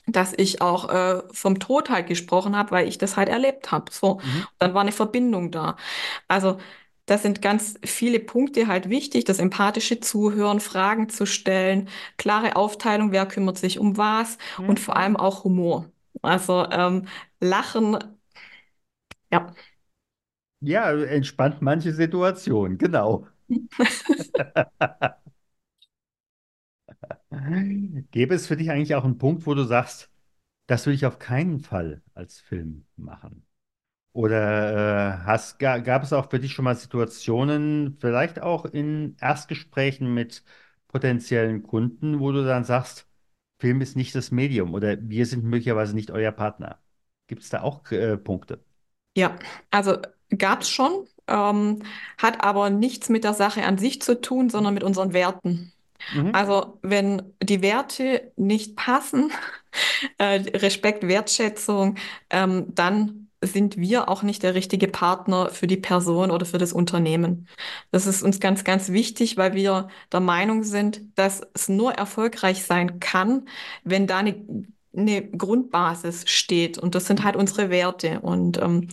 dass 0.07 0.33
ich 0.37 0.61
auch 0.61 0.89
äh, 0.91 1.23
vom 1.33 1.59
Tod 1.61 1.91
halt 1.91 2.07
gesprochen 2.09 2.57
habe, 2.57 2.71
weil 2.73 2.89
ich 2.89 2.99
das 2.99 3.17
halt 3.17 3.29
erlebt 3.29 3.71
habe. 3.73 3.93
So, 3.93 4.21
Mhm. 4.23 4.47
dann 4.59 4.75
war 4.75 4.83
eine 4.83 4.93
Verbindung 4.93 5.51
da. 5.51 5.77
Also 6.29 6.59
das 7.07 7.23
sind 7.23 7.43
ganz 7.43 7.75
viele 7.85 8.21
Punkte 8.21 8.67
halt 8.69 8.89
wichtig, 8.89 9.25
das 9.25 9.39
empathische 9.39 10.01
Zuhören, 10.01 10.61
Fragen 10.61 11.09
zu 11.09 11.27
stellen, 11.27 11.89
klare 12.17 12.57
Aufteilung, 12.57 13.13
wer 13.13 13.27
kümmert 13.27 13.59
sich 13.59 13.79
um 13.79 13.97
was 13.97 14.39
und 14.67 14.79
Mhm. 14.79 14.81
vor 14.81 14.97
allem 14.97 15.17
auch 15.17 15.45
Humor. 15.45 15.91
Also 16.23 16.67
ähm, 16.71 17.07
Lachen, 17.41 17.99
ja. 19.31 19.55
Ja, 20.61 20.91
entspannt 20.95 21.61
manche 21.61 21.93
Situation, 21.93 22.79
genau. 22.79 23.27
Gäbe 28.11 28.35
es 28.35 28.47
für 28.47 28.57
dich 28.57 28.71
eigentlich 28.71 28.95
auch 28.95 29.05
einen 29.05 29.19
Punkt, 29.19 29.47
wo 29.47 29.55
du 29.55 29.65
sagst, 29.65 30.11
das 30.67 30.87
will 30.87 30.95
ich 30.95 31.07
auf 31.07 31.19
keinen 31.19 31.61
Fall 31.61 32.03
als 32.15 32.41
Film 32.41 32.87
machen? 32.97 33.47
Oder 34.13 35.21
äh, 35.23 35.27
hast, 35.27 35.59
ga, 35.59 35.79
gab 35.79 36.03
es 36.03 36.13
auch 36.13 36.31
für 36.31 36.41
dich 36.41 36.53
schon 36.53 36.65
mal 36.67 36.77
Situationen, 36.77 37.97
vielleicht 38.01 38.43
auch 38.43 38.67
in 38.67 39.17
Erstgesprächen 39.21 40.13
mit 40.13 40.45
potenziellen 40.89 41.63
Kunden, 41.63 42.21
wo 42.21 42.33
du 42.33 42.45
dann 42.45 42.65
sagst, 42.65 43.09
Film 43.59 43.81
ist 43.81 43.97
nicht 43.97 44.15
das 44.15 44.31
Medium 44.31 44.75
oder 44.75 44.99
wir 45.01 45.27
sind 45.27 45.45
möglicherweise 45.45 45.95
nicht 45.95 46.11
euer 46.11 46.33
Partner? 46.33 46.81
Gibt 47.29 47.43
es 47.43 47.49
da 47.51 47.63
auch 47.63 47.91
äh, 47.93 48.19
Punkte? 48.19 48.65
Ja, 49.17 49.39
also 49.71 49.99
gab's 50.31 50.69
schon, 50.71 51.07
ähm, 51.27 51.83
hat 52.19 52.43
aber 52.45 52.71
nichts 52.71 53.09
mit 53.09 53.25
der 53.25 53.35
Sache 53.35 53.65
an 53.65 53.79
sich 53.79 54.03
zu 54.03 54.21
tun, 54.21 54.51
sondern 54.51 54.75
mit 54.75 54.83
unseren 54.85 55.13
Werten. 55.13 55.73
Mhm. 56.15 56.35
Also 56.35 56.79
wenn 56.83 57.23
die 57.43 57.63
Werte 57.63 58.33
nicht 58.37 58.77
passen, 58.77 59.31
äh, 60.19 60.41
Respekt, 60.57 61.07
Wertschätzung, 61.07 61.97
ähm, 62.31 62.67
dann 62.75 63.23
sind 63.43 63.77
wir 63.77 64.09
auch 64.09 64.23
nicht 64.23 64.43
der 64.43 64.55
richtige 64.55 64.89
Partner 64.89 65.51
für 65.51 65.67
die 65.67 65.77
Person 65.77 66.31
oder 66.31 66.47
für 66.47 66.59
das 66.59 66.73
Unternehmen. 66.73 67.49
Das 67.91 68.07
ist 68.07 68.23
uns 68.23 68.41
ganz, 68.41 68.65
ganz 68.65 68.91
wichtig, 68.91 69.37
weil 69.37 69.55
wir 69.55 69.89
der 70.13 70.21
Meinung 70.21 70.63
sind, 70.63 71.01
dass 71.17 71.43
es 71.55 71.69
nur 71.69 71.93
erfolgreich 71.95 72.65
sein 72.65 73.01
kann, 73.01 73.49
wenn 73.85 74.07
da 74.07 74.19
eine, 74.19 74.37
eine 74.97 75.29
Grundbasis 75.29 76.25
steht. 76.29 76.79
Und 76.79 76.95
das 76.95 77.07
sind 77.07 77.25
halt 77.25 77.37
unsere 77.37 77.69
Werte. 77.71 78.21
Und 78.21 78.59
ähm, 78.63 78.89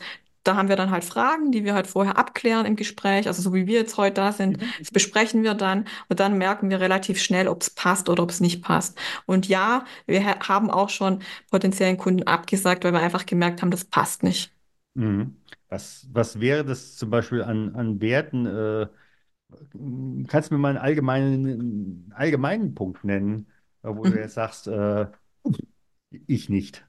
da 0.49 0.55
haben 0.57 0.69
wir 0.69 0.75
dann 0.75 0.91
halt 0.91 1.03
Fragen, 1.05 1.51
die 1.51 1.63
wir 1.65 1.73
halt 1.75 1.87
vorher 1.87 2.17
abklären 2.17 2.65
im 2.65 2.75
Gespräch. 2.75 3.27
Also 3.27 3.41
so 3.41 3.53
wie 3.53 3.67
wir 3.67 3.79
jetzt 3.79 3.97
heute 3.97 4.15
da 4.15 4.31
sind, 4.33 4.57
Mhm. 4.57 4.73
das 4.81 4.91
besprechen 4.91 5.43
wir 5.43 5.53
dann 5.55 5.85
und 6.09 6.19
dann 6.19 6.37
merken 6.37 6.69
wir 6.69 6.79
relativ 6.81 7.21
schnell, 7.21 7.47
ob 7.47 7.61
es 7.61 7.69
passt 7.69 8.09
oder 8.09 8.23
ob 8.23 8.31
es 8.31 8.39
nicht 8.41 8.61
passt. 8.63 8.97
Und 9.25 9.47
ja, 9.47 9.85
wir 10.07 10.25
ha 10.25 10.47
haben 10.47 10.71
auch 10.71 10.89
schon 10.89 11.21
potenziellen 11.51 11.97
Kunden 11.97 12.23
abgesagt, 12.23 12.83
weil 12.83 12.93
wir 12.93 12.99
einfach 13.01 13.25
gemerkt 13.25 13.61
haben, 13.61 13.71
das 13.71 13.85
passt 13.85 14.23
nicht. 14.23 14.51
Mhm. 14.95 15.37
Was, 15.69 16.07
was 16.11 16.39
wäre 16.39 16.65
das 16.65 16.95
zum 16.97 17.09
Beispiel 17.09 17.43
an, 17.43 17.75
an 17.75 18.01
Werten? 18.01 18.45
Äh, 18.45 18.87
kannst 20.27 20.49
du 20.51 20.55
mir 20.55 20.59
mal 20.59 20.69
einen 20.69 20.77
allgemeinen, 20.77 22.11
allgemeinen 22.15 22.73
Punkt 22.75 23.03
nennen, 23.03 23.47
wo 23.81 24.07
du 24.07 24.13
Mhm. 24.13 24.19
jetzt 24.19 24.35
sagst, 24.35 24.67
äh, 24.67 25.07
ich 26.27 26.49
nicht. 26.49 26.85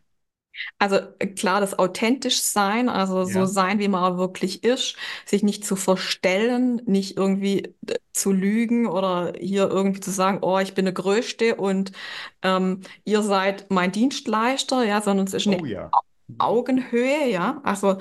Also 0.78 0.96
äh, 1.18 1.26
klar, 1.28 1.60
das 1.60 1.78
authentisch 1.78 2.40
sein, 2.42 2.88
also 2.88 3.24
so 3.24 3.44
Ja. 3.44 3.46
sein, 3.46 3.78
wie 3.78 3.88
man 3.88 4.18
wirklich 4.18 4.64
ist, 4.64 4.96
sich 5.26 5.42
nicht 5.42 5.64
zu 5.64 5.76
verstellen, 5.76 6.82
nicht 6.86 7.16
irgendwie 7.16 7.74
äh, 7.86 7.96
zu 8.12 8.32
lügen 8.32 8.86
oder 8.86 9.32
hier 9.38 9.68
irgendwie 9.68 10.00
zu 10.00 10.10
sagen, 10.10 10.38
oh, 10.42 10.58
ich 10.58 10.74
bin 10.74 10.84
der 10.86 10.94
Größte 10.94 11.56
und 11.56 11.92
ähm, 12.42 12.80
ihr 13.04 13.22
seid 13.22 13.70
mein 13.70 13.92
Dienstleister, 13.92 14.84
ja, 14.84 15.00
sondern 15.02 15.26
es 15.26 15.34
ist 15.34 15.46
Oh 15.46 15.64
eine 15.64 15.66
ja. 15.66 15.92
Mhm. 16.28 16.36
Augenhöhe, 16.38 17.28
ja. 17.30 17.60
Also 17.64 17.98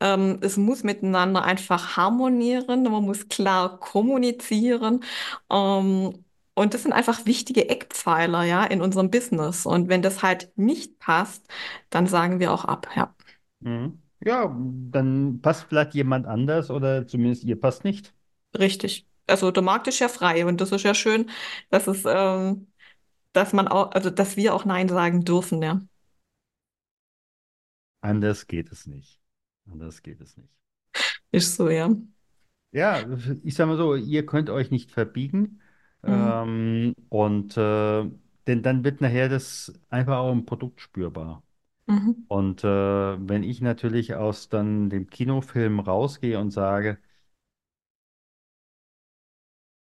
ähm, 0.00 0.38
es 0.42 0.56
muss 0.56 0.82
miteinander 0.82 1.42
einfach 1.44 1.96
harmonieren, 1.96 2.84
man 2.84 3.04
muss 3.04 3.28
klar 3.28 3.78
kommunizieren. 3.80 5.04
Ähm, 5.50 6.21
und 6.54 6.74
das 6.74 6.82
sind 6.82 6.92
einfach 6.92 7.26
wichtige 7.26 7.68
Eckpfeiler, 7.68 8.44
ja, 8.44 8.64
in 8.64 8.82
unserem 8.82 9.10
Business. 9.10 9.66
Und 9.66 9.88
wenn 9.88 10.02
das 10.02 10.22
halt 10.22 10.52
nicht 10.56 10.98
passt, 10.98 11.46
dann 11.90 12.06
sagen 12.06 12.40
wir 12.40 12.52
auch 12.52 12.64
ab, 12.64 12.88
ja. 12.94 13.14
Mhm. 13.60 13.98
Ja, 14.24 14.54
dann 14.90 15.40
passt 15.42 15.64
vielleicht 15.64 15.94
jemand 15.94 16.26
anders 16.26 16.70
oder 16.70 17.06
zumindest 17.08 17.44
ihr 17.44 17.60
passt 17.60 17.84
nicht. 17.84 18.14
Richtig. 18.58 19.06
Also 19.26 19.50
der 19.50 19.62
Markt 19.62 19.88
ist 19.88 19.98
ja 19.98 20.08
frei 20.08 20.46
und 20.46 20.60
das 20.60 20.72
ist 20.72 20.82
ja 20.84 20.94
schön, 20.94 21.30
dass 21.70 21.86
es, 21.86 22.04
ähm, 22.06 22.68
dass 23.32 23.52
man 23.52 23.68
auch, 23.68 23.92
also 23.92 24.10
dass 24.10 24.36
wir 24.36 24.54
auch 24.54 24.64
Nein 24.64 24.88
sagen 24.88 25.24
dürfen, 25.24 25.62
ja. 25.62 25.80
Anders 28.00 28.46
geht 28.46 28.70
es 28.70 28.86
nicht. 28.86 29.20
Anders 29.66 30.02
geht 30.02 30.20
es 30.20 30.36
nicht. 30.36 30.50
Ist 31.32 31.56
so, 31.56 31.68
ja. 31.70 31.90
Ja, 32.72 33.06
ich 33.44 33.54
sag 33.54 33.66
mal 33.68 33.76
so, 33.78 33.94
ihr 33.94 34.26
könnt 34.26 34.50
euch 34.50 34.70
nicht 34.70 34.90
verbiegen. 34.90 35.61
Mhm. 36.06 36.42
Ähm, 36.42 36.94
und 37.08 37.56
äh, 37.56 38.10
denn 38.46 38.62
dann 38.62 38.84
wird 38.84 39.00
nachher 39.00 39.28
das 39.28 39.72
einfach 39.90 40.18
auch 40.18 40.32
im 40.32 40.44
Produkt 40.46 40.80
spürbar. 40.80 41.42
Mhm. 41.88 42.26
Und 42.28 42.64
äh, 42.64 42.68
wenn 42.68 43.42
ich 43.44 43.60
natürlich 43.62 44.14
aus 44.14 44.48
dann 44.50 44.90
dem 44.90 45.08
Kinofilm 45.10 45.80
rausgehe 45.80 46.38
und 46.40 46.50
sage, 46.52 46.98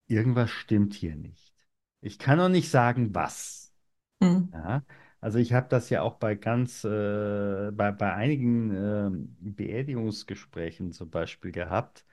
irgendwas 0.07 0.49
stimmt 0.51 0.93
hier 0.93 1.15
nicht. 1.15 1.53
Ich 2.01 2.19
kann 2.19 2.37
noch 2.37 2.49
nicht 2.49 2.69
sagen, 2.69 3.13
was. 3.15 3.73
Mhm. 4.21 4.53
Ja? 4.53 4.83
Also 5.21 5.39
ich 5.39 5.53
habe 5.53 5.69
das 5.69 5.89
ja 5.91 6.01
auch 6.03 6.15
bei 6.17 6.35
ganz, 6.35 6.83
äh, 6.85 7.71
bei, 7.73 7.91
bei 7.91 8.13
einigen 8.15 8.71
ähm, 8.75 9.37
Beerdigungsgesprächen 9.41 10.91
zum 10.93 11.11
Beispiel 11.11 11.51
gehabt, 11.51 12.05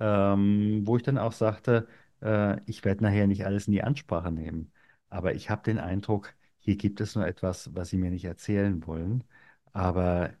ähm, 0.00 0.82
wo 0.86 0.96
ich 0.96 1.04
dann 1.04 1.18
auch 1.18 1.32
sagte, 1.32 1.88
äh, 2.22 2.60
ich 2.66 2.84
werde 2.84 3.04
nachher 3.04 3.26
nicht 3.26 3.44
alles 3.46 3.66
in 3.66 3.72
die 3.72 3.82
Ansprache 3.82 4.30
nehmen. 4.32 4.72
Aber 5.08 5.34
ich 5.34 5.50
habe 5.50 5.62
den 5.62 5.78
Eindruck, 5.78 6.34
hier 6.58 6.76
gibt 6.76 7.00
es 7.00 7.14
nur 7.16 7.26
etwas, 7.26 7.74
was 7.74 7.90
Sie 7.90 7.98
mir 7.98 8.10
nicht 8.10 8.24
erzählen 8.24 8.86
wollen. 8.86 9.24
Aber 9.72 10.32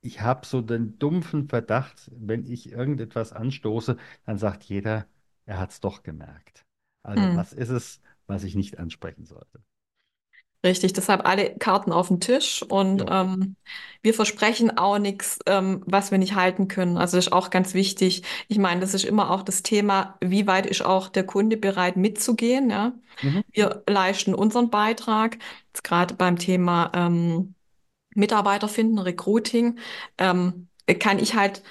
ich 0.00 0.20
habe 0.20 0.44
so 0.46 0.60
den 0.62 0.98
dumpfen 0.98 1.48
Verdacht, 1.48 2.10
wenn 2.14 2.44
ich 2.46 2.70
irgendetwas 2.70 3.32
anstoße, 3.32 3.96
dann 4.24 4.38
sagt 4.38 4.64
jeder, 4.64 5.06
er 5.46 5.58
hat 5.58 5.70
es 5.70 5.80
doch 5.80 6.02
gemerkt. 6.02 6.64
Also 7.02 7.32
Mhm. 7.32 7.34
was 7.34 7.52
ist 7.52 7.68
es, 7.70 8.00
was 8.26 8.44
ich 8.44 8.54
nicht 8.54 8.78
ansprechen 8.78 9.24
sollte? 9.24 9.62
Richtig, 10.64 10.92
deshalb 10.92 11.24
alle 11.24 11.56
Karten 11.56 11.92
auf 11.92 12.08
den 12.08 12.18
Tisch 12.20 12.62
und 12.64 13.04
Ja. 13.08 13.22
ähm, 13.22 13.56
wir 14.02 14.12
versprechen 14.12 14.76
auch 14.76 14.98
nichts, 14.98 15.38
ähm, 15.46 15.82
was 15.86 16.10
wir 16.10 16.18
nicht 16.18 16.34
halten 16.34 16.66
können. 16.66 16.96
Also 16.98 17.16
das 17.16 17.26
ist 17.28 17.32
auch 17.32 17.50
ganz 17.50 17.74
wichtig. 17.74 18.24
Ich 18.48 18.58
meine, 18.58 18.80
das 18.80 18.92
ist 18.92 19.04
immer 19.04 19.30
auch 19.30 19.42
das 19.44 19.62
Thema, 19.62 20.18
wie 20.20 20.48
weit 20.48 20.66
ist 20.66 20.82
auch 20.84 21.08
der 21.08 21.24
Kunde 21.24 21.56
bereit 21.56 21.96
mitzugehen, 21.96 22.70
ja? 22.70 22.92
Mhm. 23.22 23.42
Wir 23.52 23.82
leisten 23.88 24.34
unseren 24.34 24.68
Beitrag, 24.70 25.38
jetzt 25.68 25.84
gerade 25.84 26.14
beim 26.14 26.38
Thema 26.38 26.90
ähm, 26.94 27.54
Mitarbeiter 28.14 28.68
finden, 28.68 28.98
Recruiting, 28.98 29.78
ähm, 30.18 30.68
kann 31.00 31.18
ich 31.20 31.34
halt 31.34 31.62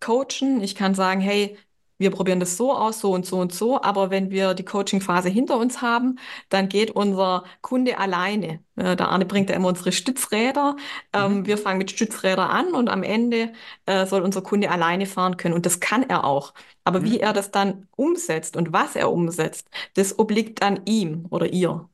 coachen. 0.00 0.60
Ich 0.62 0.74
kann 0.74 0.94
sagen, 0.94 1.20
hey, 1.20 1.56
wir 1.98 2.10
probieren 2.10 2.40
das 2.40 2.56
so 2.56 2.72
aus, 2.74 3.00
so 3.00 3.12
und 3.12 3.26
so 3.26 3.38
und 3.38 3.52
so. 3.54 3.80
Aber 3.82 4.10
wenn 4.10 4.30
wir 4.30 4.54
die 4.54 4.64
Coaching-Phase 4.64 5.28
hinter 5.28 5.58
uns 5.58 5.82
haben, 5.82 6.18
dann 6.48 6.68
geht 6.68 6.90
unser 6.90 7.44
Kunde 7.62 7.98
alleine. 7.98 8.60
Äh, 8.76 8.96
der 8.96 9.08
Arne 9.08 9.24
bringt 9.26 9.50
ja 9.50 9.56
immer 9.56 9.68
unsere 9.68 9.92
Stützräder. 9.92 10.76
Ähm, 11.12 11.44
Mhm. 11.44 11.46
wir 11.46 11.58
fangen 11.58 11.78
mit 11.78 11.90
Stützrädern 11.90 12.48
an 12.50 12.68
und 12.74 12.88
am 12.88 13.02
Ende 13.02 13.52
äh, 13.86 14.06
soll 14.06 14.22
unser 14.22 14.42
Kunde 14.42 14.70
alleine 14.70 15.06
fahren 15.06 15.36
können. 15.36 15.54
Und 15.54 15.66
das 15.66 15.80
kann 15.80 16.02
er 16.08 16.24
auch. 16.24 16.54
Aber 16.84 17.04
wie 17.04 17.18
Mhm. 17.18 17.20
er 17.20 17.32
das 17.32 17.50
dann 17.50 17.88
umsetzt 17.96 18.56
und 18.56 18.72
was 18.72 18.96
er 18.96 19.10
umsetzt, 19.12 19.68
das 19.94 20.18
obliegt 20.18 20.62
dann 20.62 20.80
ihm 20.86 21.26
oder 21.30 21.52
ihr. 21.52 21.88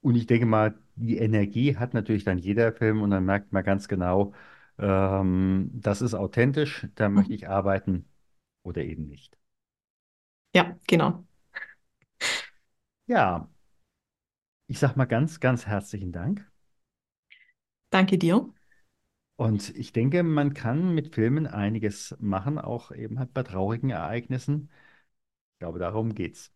Und 0.00 0.14
ich 0.16 0.26
denke 0.26 0.46
mal, 0.46 0.78
die 0.96 1.16
Energie 1.18 1.76
hat 1.76 1.94
natürlich 1.94 2.24
dann 2.24 2.38
jeder 2.38 2.72
Film 2.72 3.02
und 3.02 3.10
dann 3.10 3.24
merkt 3.24 3.52
man 3.52 3.64
ganz 3.64 3.88
genau, 3.88 4.34
ähm, 4.78 5.70
das 5.74 6.02
ist 6.02 6.14
authentisch, 6.14 6.88
da 6.94 7.08
möchte 7.08 7.34
ich 7.34 7.48
arbeiten 7.48 8.08
oder 8.64 8.82
eben 8.84 9.06
nicht. 9.08 9.38
Ja, 10.54 10.78
genau. 10.86 11.24
Ja, 13.06 13.48
ich 14.66 14.78
sag 14.78 14.94
mal 14.96 15.06
ganz, 15.06 15.40
ganz 15.40 15.66
herzlichen 15.66 16.12
Dank. 16.12 16.50
Danke 17.90 18.18
dir. 18.18 18.52
Und 19.36 19.74
ich 19.76 19.92
denke, 19.92 20.22
man 20.22 20.54
kann 20.54 20.94
mit 20.94 21.14
Filmen 21.14 21.46
einiges 21.46 22.14
machen, 22.20 22.58
auch 22.58 22.90
eben 22.92 23.18
halt 23.18 23.32
bei 23.34 23.42
traurigen 23.42 23.90
Ereignissen. 23.90 24.70
Ich 25.54 25.60
glaube, 25.60 25.78
darum 25.80 26.14
geht's. 26.14 26.52